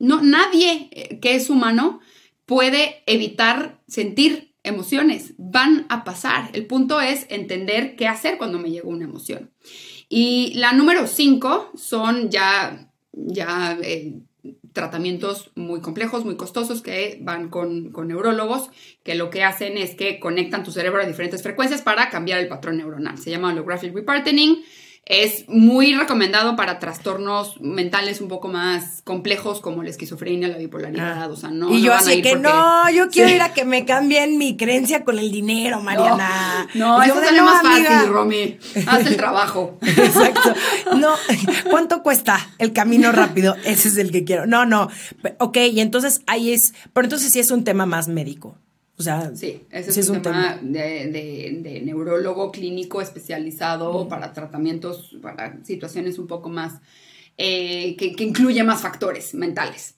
[0.00, 2.00] No, nadie eh, que es humano
[2.44, 6.50] puede evitar sentir emociones, van a pasar.
[6.54, 9.52] El punto es entender qué hacer cuando me llega una emoción.
[10.08, 14.20] Y la número cinco son ya, ya eh,
[14.72, 18.70] tratamientos muy complejos, muy costosos que van con, con neurólogos,
[19.02, 22.48] que lo que hacen es que conectan tu cerebro a diferentes frecuencias para cambiar el
[22.48, 23.18] patrón neuronal.
[23.18, 24.62] Se llama holographic repartening.
[25.08, 31.30] Es muy recomendado para trastornos mentales un poco más complejos como la esquizofrenia, la bipolaridad,
[31.30, 31.70] o sea, no.
[31.70, 33.36] y no yo a así que porque- no, yo quiero Sí.
[33.36, 36.66] ir a que me cambien mi creencia con el dinero, Mariana.
[36.74, 37.88] No, yo eso sale "No, más amiga".
[37.90, 38.58] fácil, Romy.
[38.88, 39.78] Haz el trabajo.
[39.86, 40.52] Exacto.
[40.96, 41.14] No,
[41.70, 43.54] ¿cuánto cuesta el camino rápido?
[43.64, 44.46] Ese es el que quiero.
[44.46, 44.88] No, no.
[45.38, 48.58] Ok, y entonces ahí es, pero entonces sí es un tema más médico.
[48.98, 54.32] O sea, Sí, ese sí es, un, tema, De, de- de neurólogo clínico especializado para
[54.32, 56.80] tratamientos, para situaciones un poco más,
[57.36, 59.94] eh, que, que incluye más factores mentales.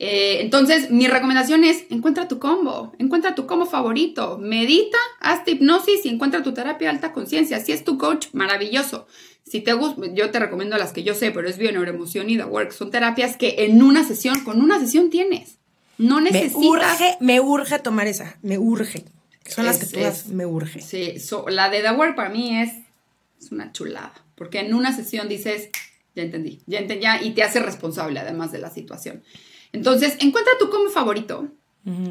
[0.00, 6.06] Eh, entonces, mi recomendación es, encuentra tu combo, encuentra tu combo favorito, medita, hazte hipnosis
[6.06, 7.58] y encuentra tu terapia de alta conciencia.
[7.60, 9.06] Si es tu coach, maravilloso.
[9.44, 12.44] Si te gusta, yo te recomiendo las que yo sé, pero es bioneuroemoción y The
[12.44, 12.70] Work.
[12.72, 15.58] Son terapias que en una sesión, con una sesión tienes.
[15.98, 16.64] No me necesitas...
[16.64, 19.04] urge, me urge tomar esa, me urge.
[19.46, 20.80] Son las que tú das, me urge.
[20.80, 22.70] Sí, so- la de The Work para mí es,
[23.40, 25.70] es una chulada, porque en una sesión dices,
[26.14, 29.22] ya entendí, ya entendí, ya, y te hace responsable además de la situación.
[29.72, 31.48] Entonces, encuentra tu combo favorito.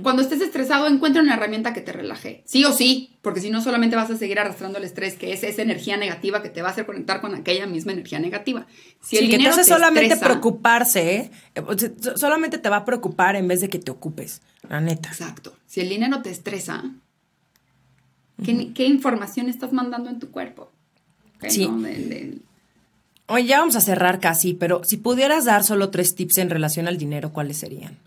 [0.01, 2.41] Cuando estés estresado, encuentra una herramienta que te relaje.
[2.45, 5.43] Sí o sí, porque si no solamente vas a seguir arrastrando el estrés, que es
[5.43, 8.65] esa energía negativa que te va a hacer conectar con aquella misma energía negativa.
[9.01, 11.31] Si sí, que te hace solamente estresa- preocuparse, ¿eh?
[12.15, 15.09] Solamente te va a preocupar en vez de que te ocupes, la neta.
[15.09, 15.55] Exacto.
[15.67, 16.83] Si el dinero te estresa,
[18.43, 20.71] ¿qué, qué información estás mandando en tu cuerpo?
[21.47, 21.67] Sí.
[21.67, 21.79] ¿no?
[21.81, 22.37] De- de-
[23.27, 26.87] Oye, ya vamos a cerrar casi, pero si pudieras dar solo tres tips en relación
[26.87, 27.97] al dinero, ¿cuáles serían?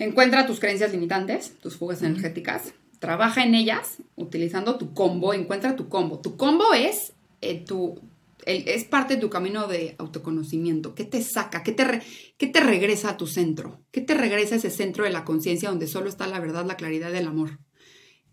[0.00, 5.88] Encuentra tus creencias limitantes, tus fugas energéticas, trabaja en ellas utilizando tu combo, encuentra tu
[5.88, 6.20] combo.
[6.20, 8.00] Tu combo es eh, tu
[8.46, 10.94] el- es parte de tu camino de autoconocimiento.
[10.94, 11.62] ¿Qué te saca?
[11.62, 12.02] ¿Qué te, re-
[12.38, 13.82] qué te regresa a tu centro?
[13.90, 16.76] ¿Qué te regresa a ese centro de la conciencia donde solo está la verdad, la
[16.78, 17.58] claridad y el amor?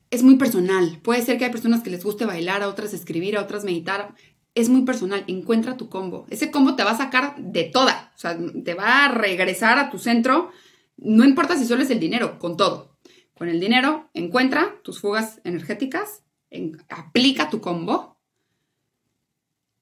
[0.10, 1.00] Es muy personal.
[1.04, 4.16] Puede ser que hay personas que les guste bailar, a otras escribir, a otras meditar.
[4.56, 5.26] Es muy personal.
[5.28, 6.26] Encuentra tu combo.
[6.30, 8.14] Ese combo te va a sacar de toda.
[8.16, 10.52] O sea, te va a regresar a tu centro.
[10.98, 12.98] No importa si solo es el dinero, con todo.
[13.38, 18.18] Con el dinero, encuentra tus fugas energéticas, en- aplica tu combo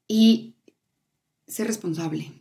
[0.07, 0.55] y
[1.47, 2.31] sé responsable.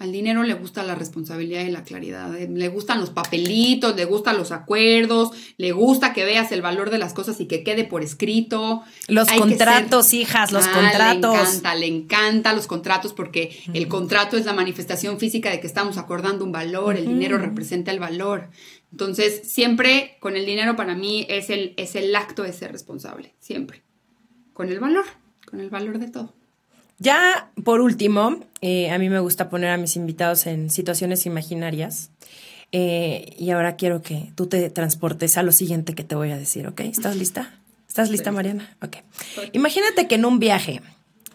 [0.00, 2.32] Al dinero le gusta la responsabilidad y la claridad.
[2.36, 6.90] eh, Le gustan los papelitos, le gustan los acuerdos, le gusta que veas el valor
[6.90, 8.82] de las cosas y que quede por escrito.
[9.08, 11.32] Los Hay contratos, ser- hijas, los Ah, contratos.
[11.32, 15.66] Le encanta, le encanta los contratos porque el contrato es la manifestación física de que
[15.66, 18.50] estamos acordando un valor, el dinero representa el valor.
[18.92, 23.34] Entonces, siempre con el dinero para mí es el, es el acto de ser responsable,
[23.40, 23.82] siempre.
[24.52, 25.04] Con el valor,
[25.44, 26.34] con el valor de todo.
[26.98, 32.10] Ya, por último, eh, a mí me gusta poner a mis invitados en situaciones imaginarias.
[32.72, 36.36] Eh, y ahora quiero que tú te transportes a lo siguiente que te voy a
[36.36, 36.80] decir, ¿ok?
[36.80, 37.58] ¿Estás lista?
[37.88, 38.76] ¿Estás lista, Mariana?
[38.82, 38.98] Ok.
[39.52, 40.82] Imagínate que en un viaje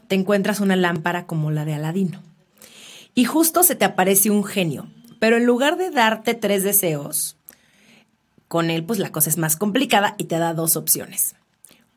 [0.08, 2.22] te encuentras una lámpara como la de Aladino.
[3.16, 4.88] Y justo se te aparece un genio.
[5.20, 7.38] Pero en lugar de darte tres deseos,
[8.48, 11.36] con él pues la cosa es más complicada y te da dos opciones.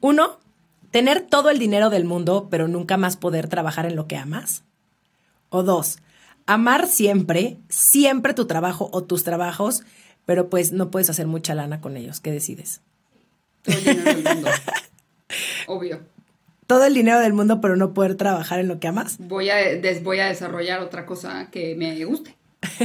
[0.01, 0.39] Uno,
[0.91, 4.65] tener todo el dinero del mundo, pero nunca más poder trabajar en lo que amas.
[5.49, 5.99] O dos,
[6.47, 9.83] amar siempre, siempre tu trabajo o tus trabajos,
[10.25, 12.21] pero pues no puedes hacer mucha lana con ellos.
[12.21, 12.81] ¿Qué decides?
[13.63, 14.51] Todo el dinero del mundo.
[15.67, 16.01] Obvio.
[16.67, 19.19] Todo el dinero del mundo, pero no poder trabajar en lo que amas.
[19.19, 19.57] Voy a,
[20.03, 22.37] voy a desarrollar otra cosa que me guste.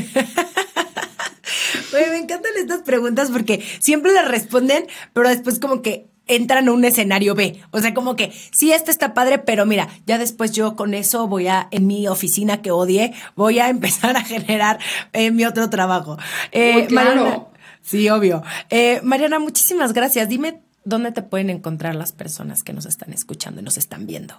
[1.93, 6.71] Oye, me encantan estas preguntas porque siempre las responden, pero después como que entran a
[6.71, 7.59] un escenario B.
[7.71, 11.27] O sea, como que sí, este está padre, pero mira, ya después yo con eso
[11.27, 14.79] voy a, en mi oficina que odie, voy a empezar a generar
[15.13, 16.17] eh, mi otro trabajo.
[16.51, 17.51] Eh, claro.
[17.81, 18.43] sí, obvio.
[18.69, 20.29] Eh, Mariana, muchísimas gracias.
[20.29, 24.35] Dime dónde te pueden encontrar las personas que nos están escuchando y nos están viendo.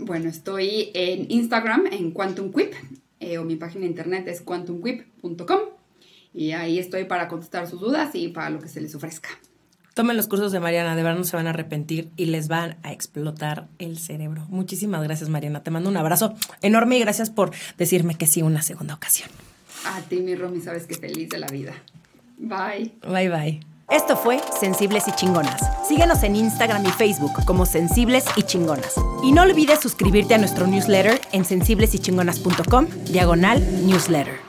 [0.00, 2.72] Bueno, estoy en Instagram, en QuantumQuip,
[3.38, 5.60] o mi página de internet es quantumquip.com.
[6.34, 9.30] Y ahí estoy para contestar sus dudas y para lo que se les ofrezca.
[9.98, 12.76] Tomen los cursos de Mariana, de verdad no se van a arrepentir y les van
[12.84, 14.46] a explotar el cerebro.
[14.48, 15.64] Muchísimas gracias, Mariana.
[15.64, 19.28] Te mando un abrazo enorme y gracias por decirme que sí una segunda ocasión.
[19.86, 21.72] A ti, mi Romy, sabes que feliz de la vida.
[22.36, 22.92] Bye.
[23.08, 23.60] Bye, bye.
[23.90, 25.60] Esto fue Sensibles y Chingonas.
[25.88, 28.94] Síguenos en Instagram y Facebook como Sensibles y Chingonas.
[29.24, 34.47] Y no olvides suscribirte a nuestro newsletter en sensiblesychingonas.com, diagonal newsletter.